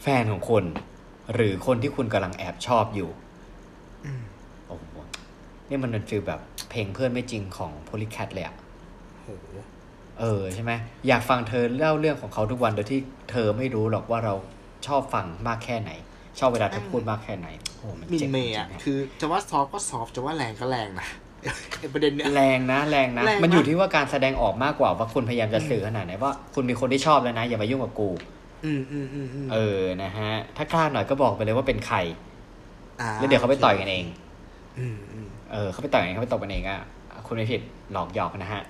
[0.01, 0.63] แฟนของคุณ
[1.33, 3.09] หรือคนที่คุณกำลังแอบชอบอยู่
[4.05, 4.21] อืม
[4.67, 4.95] โอ้โห
[5.69, 8.55] นี่มันเป็นฟีลแบบเพลงเพื่อนไม่จริงของ Polycat เลยอะ
[9.19, 9.27] โห
[10.19, 10.71] เออใช่ไหม
[11.07, 12.99] อยากฟังเธอเล่าเรื่องของเขาทุกวันโดยที่
[13.31, 14.33] เธอไม่รู้หรอกว่าเรา
[14.87, 15.91] ชอบฟังมากแค่ไหน
[16.39, 21.07] ชอบเวลาเธอพูดมากแค่ไหนโอ้โหมันมินเจ็บเมจย์ริอะงๆนะคือจะว่าซอฟก็ซอฟจะว่าแรงก็แรงนะ
[21.79, 28.09] ไอ้ประเด็นเนี้ยแรงนะแรงนะแรงมากมันอยู่ที่ว่าการแสดงออกมากกว่าว่าคุณพยายามจะสื่อขนาดไหนว่าคุณมีคนที่ชอบแล้วนะ อย่ามายุ่งกับกู
[28.65, 34.05] อืมอืมอืมอืมเออนะฮะ ถ้ากล้าหน่อยก็บอกไปเลยว่าเป็นใคราแล้วเดี๋ยวเขาไปต่อยกันเอง
[34.79, 36.81] อืมอืมเออเขาไปต่อยกันเองเขาไปตบกันเองอะ
[37.25, 38.61] คุณไม่ผิดหลอกหยอกนะฮะ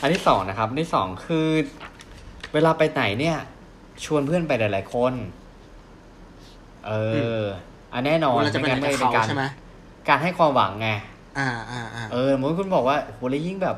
[0.00, 1.48] อันที่สองนะครับอันที่สองคือ
[2.54, 3.38] เวลาไปไหนเนี่ย
[4.04, 5.12] ชวนเพื่อนไปหลาย ๆ คน
[6.86, 6.92] เอ
[7.40, 7.42] อ
[7.92, 9.44] อันแน่นอนเวลาจะไปไหนม่กับงั้เขาการใช่ไหม
[10.08, 10.88] การให้ความหวังไง
[11.38, 13.76] อ่าอ่าอ่าเออสมมติคุณบอกว่าโหแล้วยิ่งแบบ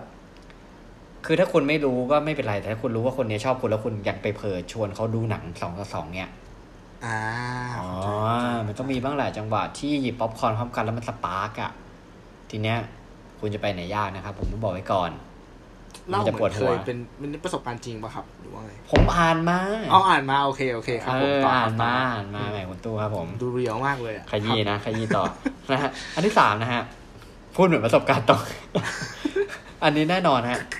[1.27, 6.31] คือถ้าคุณไม่รู้ก็ไม่เป็นไร แต่ถ้าคุณรู้ว่าคนนี้ชอบคุณแล้วคุณอยากไปเผลอชวนเขาดูหนังสองต่อสองเนี่ย
[7.05, 7.19] อ่า
[7.81, 7.91] อ๋อ
[8.67, 11.71] มันต้องมีบ้างแหละจังหวะที่หยิบป๊อปคอร์นพร้อมกันแล้วมันสปาร์กอะ
[12.51, 12.79] ทีเนี้ย
[13.41, 15.11] คุณจะไปไหนยากนะครับ ผมต้องบอกไว้ก่อน
[16.09, 19.59] เล่ามันจะเหปมืวอดนหัเควยเป็นเป็นประสบการณ์จริงป่ะครับหรือว่าไงผมอ่านมา
[19.93, 25.25] อ๋ออ่านมาโอเคโอเคครับเอผมอต่ออ่าครันบมาต่ออ่านมาแหมคุณตู้ครับผมดูเรียวมากเลยอะขยี้นะขยี้ต่อ
[25.73, 26.83] นะฮะอันที่สามนะฮะ
[27.57, 28.41] พูดเหมือนประสบการณ์ตรง
[29.85, 30.59] อันนี้แน่นอนฮะ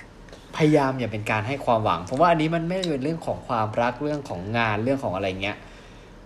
[0.63, 5.57] ยายามอย่าเป็นการให้ความหวังผมว่าอันนี้มันไม่ได้เป็นเรื่องของความรักเรื่องของงานเรื่องของอะไรเงี้ย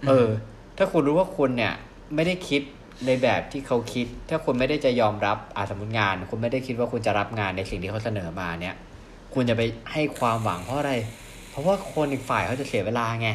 [0.08, 0.30] เออ
[0.78, 1.74] ถ้าคุณรู้ว่าคุณเนี่ย
[2.16, 2.62] ไม่ได้คิด
[3.06, 8.76] ในแบบที่เขาคิด ถ้าคุณไม่ได้จะยอมรับอาสมมติงาน คุณไม่ได้คิดว่าคุณจะรับงานในสิ่งที่เขาเสนอมาเนี่ย
[9.34, 9.62] คุณจะไป
[9.92, 10.94] ให้ความหวังเพราะอะไร
[11.50, 13.30] เพราะว่าคนอีกฝ่ายเขาจะเสียเวลาไง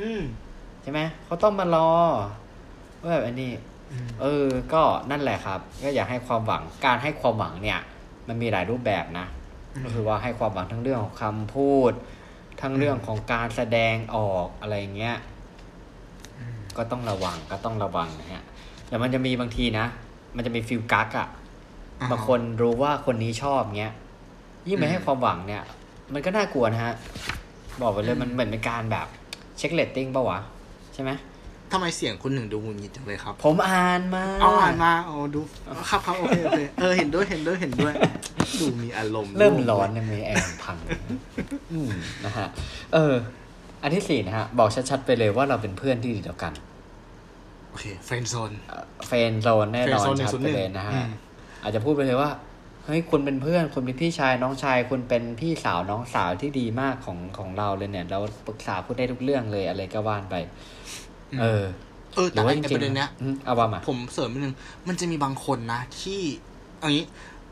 [0.00, 0.22] อืม
[0.82, 1.90] ใช่ไหมเขาต้องมารอ
[3.00, 3.52] ว่าแบบอันนี้
[3.90, 7.80] อืมเออ ก็นั่นแหละครับ ก็อยากให้ความหวัง การให้ความหวังเนี่ย
[8.28, 9.26] มันมีหลายรูปแบบนะ
[9.84, 11.92] ก็คือว่าให้ความหวังทั้งเรื่องของคำพูด
[12.60, 15.16] ทั้งเรื่องของการแสดงออกอะไรเงี้ย
[16.76, 18.42] ก็ต้องระวังก็ต้องระวังนะฮะ
[18.88, 19.86] แต่มันจะมีบางทีนะ
[20.36, 21.28] มันจะมีฟิลกักอะ
[22.00, 23.94] อ่าบางคนรู้ว่าคนนี้ชอบเงี้ย
[24.68, 25.62] ยิ่งไปอืมให้ความหวังเนี่ย
[26.12, 26.94] มันก็น่ากลัวนะฮะ
[27.82, 29.06] บอกไปเลยมันเหมือนเป็นการแบบ
[29.58, 30.38] เช็คเลตติ้งป่าวะ
[30.94, 31.10] ใช่ไหม
[31.72, 35.40] ทำไมเสียงคุณหนึ่งดูหงุดหงิดจังเลยครับ ผมอ่านมาเอาอ่านมาเอาดู
[35.88, 37.92] ครับครับโอเคโอเคเออเห็นด้วยเห็นด้วยเห็นด้วย
[38.60, 40.76] ดูมีอารมณ์เริ่มร้อนนะมีแอร์พัง
[41.72, 41.90] อืม
[42.24, 42.48] นะฮะ
[42.94, 43.14] เออ
[43.82, 46.62] อันที่สี่นะฮะ บอกชัดๆไปเลยว่าเราเป็นเพื่อนที่ดีต่อกันอ
[47.68, 48.50] โอเค friend zone
[49.06, 51.10] friend zone แน่นอน friend zone ชัดไปเลยนะอืฮะม
[51.62, 52.30] อาจจะพูดไปเลยว่า
[52.86, 60.34] เฮ้ยคุณเป็นเพื่อนคุณเป็นพี่ชายน้องชายคุณเป็นพี่สาวน้องสาวที่ดีมากของของเราเลยเนี่ย เราปรึกษาคุณได้ทุกเรื่องเลยอะไรก็ว่านไป
[61.40, 61.64] เออ
[62.14, 64.54] เออหรืแต่อว่าไอ้จริงประเด็นเนี้ยๆอืมเอาว่ามาผมเสริมนิดนึง
[64.88, 66.20] มันจะมีบางคนนะ ที่
[66.80, 67.02] เอันนี้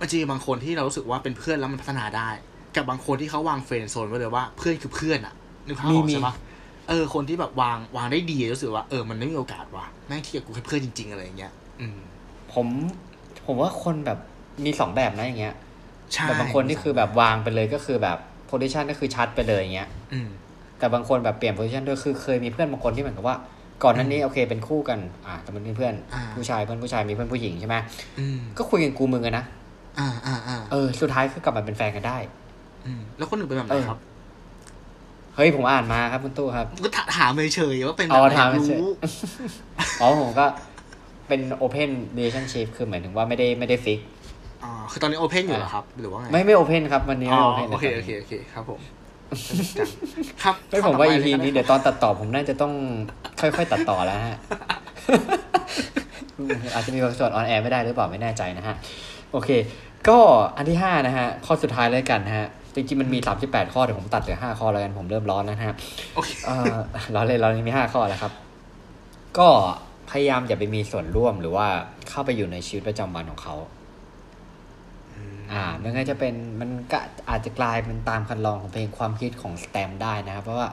[0.00, 2.28] มันจะมีบางคนที่เรารู้สึกว่าเป็นเพื่อนแล้วมันพัฒนาได้
[2.76, 5.34] กับบางคนที่เขาวาง friend zone ไว้เลยว่าเพื่อนคือเพื่อนอะ
[5.66, 6.34] นึกภาพออกมีใช่ปะ
[6.88, 11.98] เออ คนที่แบบวางวางได้ดีรู้สึกว่าเออมันไม่มีโอกาสว่ะแม่งที่กับกูแค่เพื่อนจริง ๆ อะไรอย่างเงี้ยอืม
[12.52, 12.66] ผม
[13.46, 14.18] ผมว่าคนแบบ
[14.64, 15.54] มีสองแบบนะอย่างเงี้ย
[16.12, 20.28] ใช่แต่บางคนนี่คือแบบวางไปเลยก็คือแบบโพซิชันก็คือชัดไปเลยอย่างเงี้ยอืม
[20.78, 23.36] แต่บางคนแบบเปลี่ยนโพซิชันด้วยคือเคยมีเพื่อนบางคนที่เหมือนกับว่า
[23.84, 27.76] ก่อนหนั้นนี้โอเคเป็นคู่กัน อ่าแต่มันเป็นเพื่อนอ่าผู้ชายเพื่อนผู้ชายมีเพื่อนผู้หญิงใช่ไหม
[28.18, 29.44] อืมก็คุยกันกูมึงกันนะ
[29.98, 32.18] อ่าอ่าอ่าเออสุดท้ายคือกลับมาเป็นแฟนกันได้
[32.86, 33.98] อืมแล้วคนอื่นเป็นแบบไหนเออครับ
[35.36, 38.90] เฮ้ยผมอ่านมาครับคุณตู้ครับ ก็ถามเฉยๆว่าเป็นแบอ๋บอไหนถามเฉยรู้
[40.00, 40.46] อ๋อผมก็
[41.28, 44.00] เป็น open relationship คือหมายถึงว่าไม่ได้ไม่ได้ฟิก
[44.64, 48.80] อ๋อคือตอนนี้โอเพนอยู่เหรอครับ หรือว่าไง ไม่ไม่ open ครับ วันนี้อ๋ไม่อ open โอเคลยโอเคโอเคครับผม
[50.42, 52.72] ครับไม่ผมว่าข้ EP ต่ไปลนี้กัเดี๋ยวตอนตัดต่อผมน่าจะต้อง
[53.40, 54.38] ค่อยๆตัดต่อแล้วฮะ
[56.74, 58.74] อาจจะมีบางส่วนออนแอร์ไม่ได้หรือเปล่าไม่แน่ใจนะฮะ
[59.32, 59.50] โอเค
[60.08, 60.18] ก็
[60.56, 65.74] อันที่ห้านะฮะ ข้อสุดท้ายเลยกันนะฮะจริงๆมันมีสามสิบแปดข้อแต่ผมตัดเหลือห้าข้อแล้วกันผมเริ่มร้อนแล้วนะฮะ
[66.14, 66.74] โอเคเออ
[67.12, 68.32] เราเลยเรานี้มีห้าข้อแล้วครับ
[69.38, 69.48] ก็
[70.10, 71.66] พยายามอย่าไปมีส่วนร่วมหรือว่า
[72.10, 73.54] เข้าไปอยู่ในชีวิตประจำวันของเขา
[75.52, 76.98] อ่าไม่งั้นจะเป็นมันก็
[77.30, 80.68] อาจจะกลายเป็นตามคันลองของเพลงความคิดของสแตมได้นะครับ เพราะว่า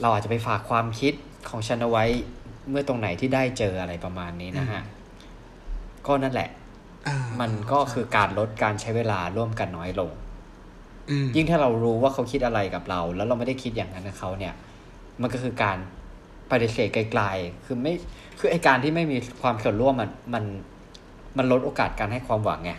[0.00, 1.14] เราอาจจะไปฝากความคิด
[1.48, 2.04] ของฉันเอาไว้
[2.70, 4.82] เมื่อตรงไหนที่ได้เจออะไรประมาณนี้นะฮะ
[6.06, 6.48] ก็นั่นแหละ
[7.04, 10.10] เออมันก็คือการลดการใช้เวลาร่วมกันน้อยลง
[11.10, 14.54] อืมยิ่งถ้าเรารู้ว่าเขาคิดอะไรกับเรา แล้วเราไม่ได้คิดอย่างนั้นกับเขาเนี่ย
[15.20, 15.76] มันก็คือการ
[16.50, 17.94] ปฏิเสธไกลๆ คือไม่
[18.38, 20.44] คือไอการที่ไม่มีความส่วนร่วมมัน มัน
[21.36, 22.72] มันลดโอกาสการให้ความหวังไง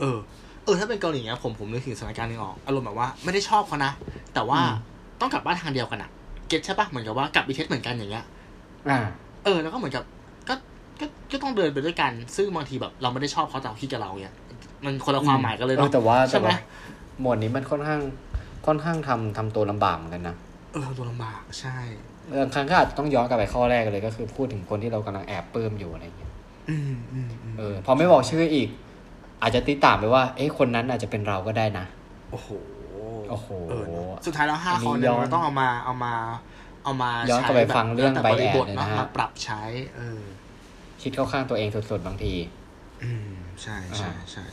[0.00, 0.18] เออ
[0.64, 3.92] เออ ถ้าเป็นเกาหลีเนี้ยผมผมนึกถึงสถานการณ์หนึงออกอารมณ์แบบว่าไม่ได้ชอบเขานะ
[4.34, 4.74] แต่ว่าอืม
[5.20, 6.10] ต้องกลับบ้านทางเดียวกันอะ
[6.48, 8.24] เก็ตใช่ปะเหมือนกับว่ากลับอีเทสเหมือนกันอย่างเงี้ย
[8.88, 8.98] อ่า
[9.44, 10.04] เออ แล้วก็เหมือนกับ
[10.48, 10.54] ก็
[11.00, 14.34] ก็ก็ต้องเดินไปด้วยกัน ซึ่งบางทีแบบเราไม่ได้ชอบเขาแต่เขาคิดกับเราเนี้ย
[14.84, 16.58] มันคนละความหมายกันเลยเออเนาะแต่ว่าใช่แต่ไหมว่า
[17.20, 18.00] หมวดนี้มันค่อนข้าง
[18.66, 20.36] ค่อนข้างทำทำตัวลำบากเหมือนกันนะ
[20.72, 21.76] เออตัวลำบากใช่
[22.40, 26.30] บางครั้งก็อาจจะต้องย้อนกลับไปข้อแรกเลยก็คือพูดถึงคนที่เรากำลังแอบปลื้มอยู่อะไรอย่างเงี้ย
[26.70, 28.68] อืมอืมอืมเออ พอไม่บอกชื่ออีก
[29.44, 31.86] อาจจะติดตามไปว่า เอ๊ะคนนั้นอาจจะเป็นเราก็ได้นะ
[32.30, 32.48] โอ้โห
[33.30, 36.12] โอ้โหเออเนอะสุดท้ายแล้วห้าอันนี้ข้อเนี่ยย้อนมันต้องเอามาเอามา
[36.84, 39.62] เอามาย้อนกลับไปใช้แบบฟังเรื่องแล้วใบแต่แอดริบทเลยเนาะนะฮะมาปรับใช้
[39.96, 40.20] เออ
[41.02, 42.34] คิดเข้าข้างตัวเองสุดๆบางที
[43.02, 43.32] อืม
[43.62, 44.44] ใช่ใช่ใช่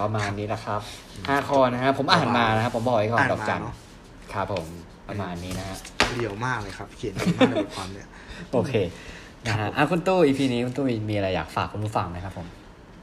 [0.00, 0.80] ประมาณนี้แหละครับ
[1.28, 3.74] ห้าข้อนะฮะผมอ่านมานะครับผมบอกไว้ก่อนอ่านดอกจันมาเนอะ
[4.32, 4.66] ครับผม
[5.08, 5.78] ประมาณนี้นะฮะ
[6.14, 8.08] เรียวมากเลยครับ เขียนดีมากในบทความเนี่ย
[8.52, 8.72] โอเค
[9.46, 12.46] นะฮะอะคุณตู้อีพีนี้คุณตู้มีอะไรอยากฝากคุณผู้ฟังไหมครับผม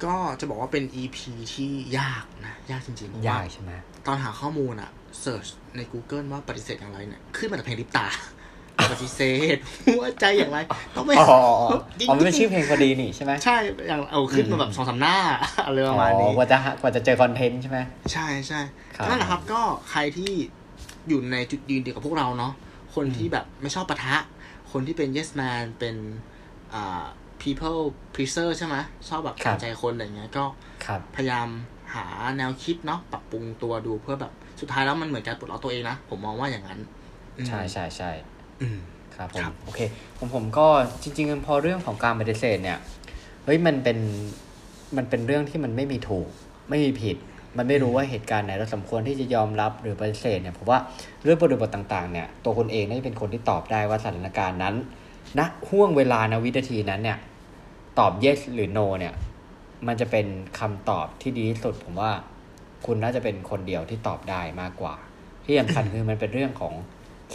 [0.05, 1.17] ก็จะบอกว่าเป็น EP
[1.53, 3.71] ที่ยากนะ ยากจริงๆเพราะยาว่ากใช่ไหม
[4.07, 4.91] ตอนหาข้อมูลอะ
[5.21, 8.07] เสิร์ชใน Google ว่าปฏิเสธอย่างไรเนี่ย ขึ้นมาแต่เพลงลิปตา
[8.91, 9.21] ปฏิเส
[9.55, 10.57] ธหัวใจอย่างไร
[10.95, 13.55] ต้องไม่อ๋ออ๋ออ๋อจริงๆอ๋อมันเป็นชื่อเพลงพอดีนี่ใช่ไหมใช่
[13.87, 15.15] อย่างเอาขึ้นมาแบบสองสามหน้า
[15.65, 17.79] อะไรประมาณอ๋นี้อกว่าจะหากว่าจะเจอคอนเทนต์ใช่ไหม
[18.11, 18.61] ใช่ใช่
[18.95, 20.31] ครับนั่นแหละครับก็ใครที่
[21.07, 22.53] อยู่ในจุดยืนเดียวกับพวกเราเนาะ
[22.95, 24.17] คนที่แบบไม่ชอบปะทะ
[24.71, 25.95] คนที่เป็น yes man เป็น
[26.73, 27.05] อ่า
[27.47, 27.81] people
[28.13, 28.75] pleaser ใช่ไหม
[29.07, 30.45] ชอบแบบครับตามใจคนอะไรเงี้ยก็
[30.85, 31.47] ครับพยายาม
[31.93, 32.05] หา
[32.37, 36.79] แนวคิดเนาะปรับปรุงตัวดูเพื่อแบบสุดท้ายแล้วมันเหมือนการปลดล็อกตัวเองนะ ผมมองว่าอย่างนั้น
[37.37, 38.11] อืมใช่ใช่ใช่
[38.61, 38.77] อืม
[39.15, 39.79] ครับผมครับโอเค
[40.17, 40.67] ผมผมก็
[41.03, 42.77] จริง ๆ พอเรื่องของการปฏิเสธเนี่ย
[43.45, 43.97] เฮ้ยมันเป็น
[44.97, 46.27] มันเป็นเรื่องที่มันไม่มีถูก
[46.69, 47.17] ไม่มีผิด
[47.57, 50.79] มันไม่รู้ว่าเหตุการณ์ไหนเราสมควรที่จะยอมรับหรือปฏิเสธเนี่ยผมว่า
[51.23, 54.75] เรื่องบริบทต่างๆ เนี่ยตัวคนเองน่าจะเป็นคนที่ตอบได้ว่าสถานการณ์นั้น
[55.39, 57.17] ณห่วงเวลาณวินาทีนั้นเนี่ย
[57.99, 59.13] ตอบ yes หรือ no เนี่ย
[59.87, 60.27] มันจะเป็น
[60.59, 62.11] คำตอบที่ดีที่สุดผมว่า
[62.85, 64.95] คุณน่าจะเป็นคนเดียวที่ตอบได้มากกว่า
[65.45, 66.73] ที่สำคัญคือมันเป็นเรื่องของ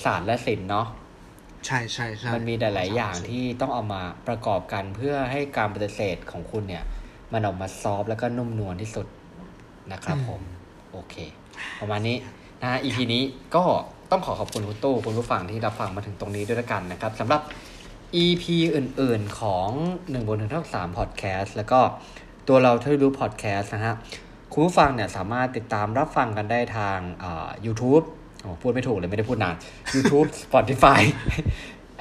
[0.04, 0.86] ศาสตร์และศิลป์เนาะ
[1.66, 6.84] ใช่ใช่ใช่มันมีหลาย ๆ อย่างที่ต้องเอามาประกอบกันเพื่อให้การปฏิเสธของคุณเนี่ย
[7.32, 9.06] มันออกมาซอฟต์แล้วก็นุ่มนวลที่สุด
[9.92, 10.40] นะครับผม
[10.92, 11.14] โอเค
[11.80, 12.16] ประมาณนี้
[12.60, 13.22] นะฮะ EP นี้
[13.54, 13.64] ก็
[14.10, 17.40] ต้องขอขอบคุณคุณตู้คุณผู้ฟังที่รับฟังมาถึงตรงนี้ด้วยละกันนะครับสำหรับ
[18.16, 18.44] EP
[18.76, 21.80] อื่นๆของ1บนหนึ่งเท่าสามพอดแคสต์แล้วก็
[22.48, 23.94] ตัวเราเท่ารู้พอดแคสต์นะฮะ
[24.52, 28.04] คุณผู้ฟังเนี่ยสามารถติดตามรับฟังกันได้ทางอ่า YouTube
[28.42, 29.56] โอ้พูดไม่ถูกเลยไม่ได้พูดนาน
[29.94, 31.00] YouTube Spotify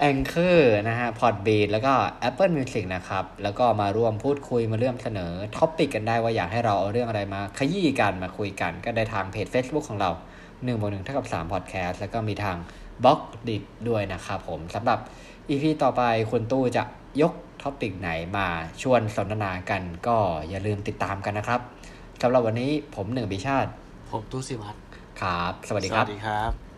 [0.09, 0.59] Anchor
[0.89, 1.93] นะฮะ Podbean แล้วก็
[2.29, 10.11] Apple Music นะครับ แล้วก็มาร่วมพูดคุยมาเรื่องเสนอtopic กันได้ว่าอยากให้เราเอาเรื่องอะไรมา ขยี้กันมาคุยกัน ก็ได้ทางเพจ Facebook ของเรา
[10.45, 12.57] 1บวก1เท่ากับ3 Podcast แล้วก็มีทาง
[13.03, 14.99] Blockdit้วยนะครับผมสำหรับ
[15.49, 16.83] EP ต่อไปคุณตู้จะ
[17.21, 18.47] ยก topic ไหนมา
[18.81, 20.17] ชวนสนทนากันก็
[20.49, 21.61] อย่าลืมติดตามกันนะครับ
[22.21, 23.69] สำหรับวันนี้ผมหนึ่งบิชาติ
[24.11, 24.79] ผมตู้สิวัตร
[25.21, 26.70] ครับ สวัสดีสครัวับสดีครับ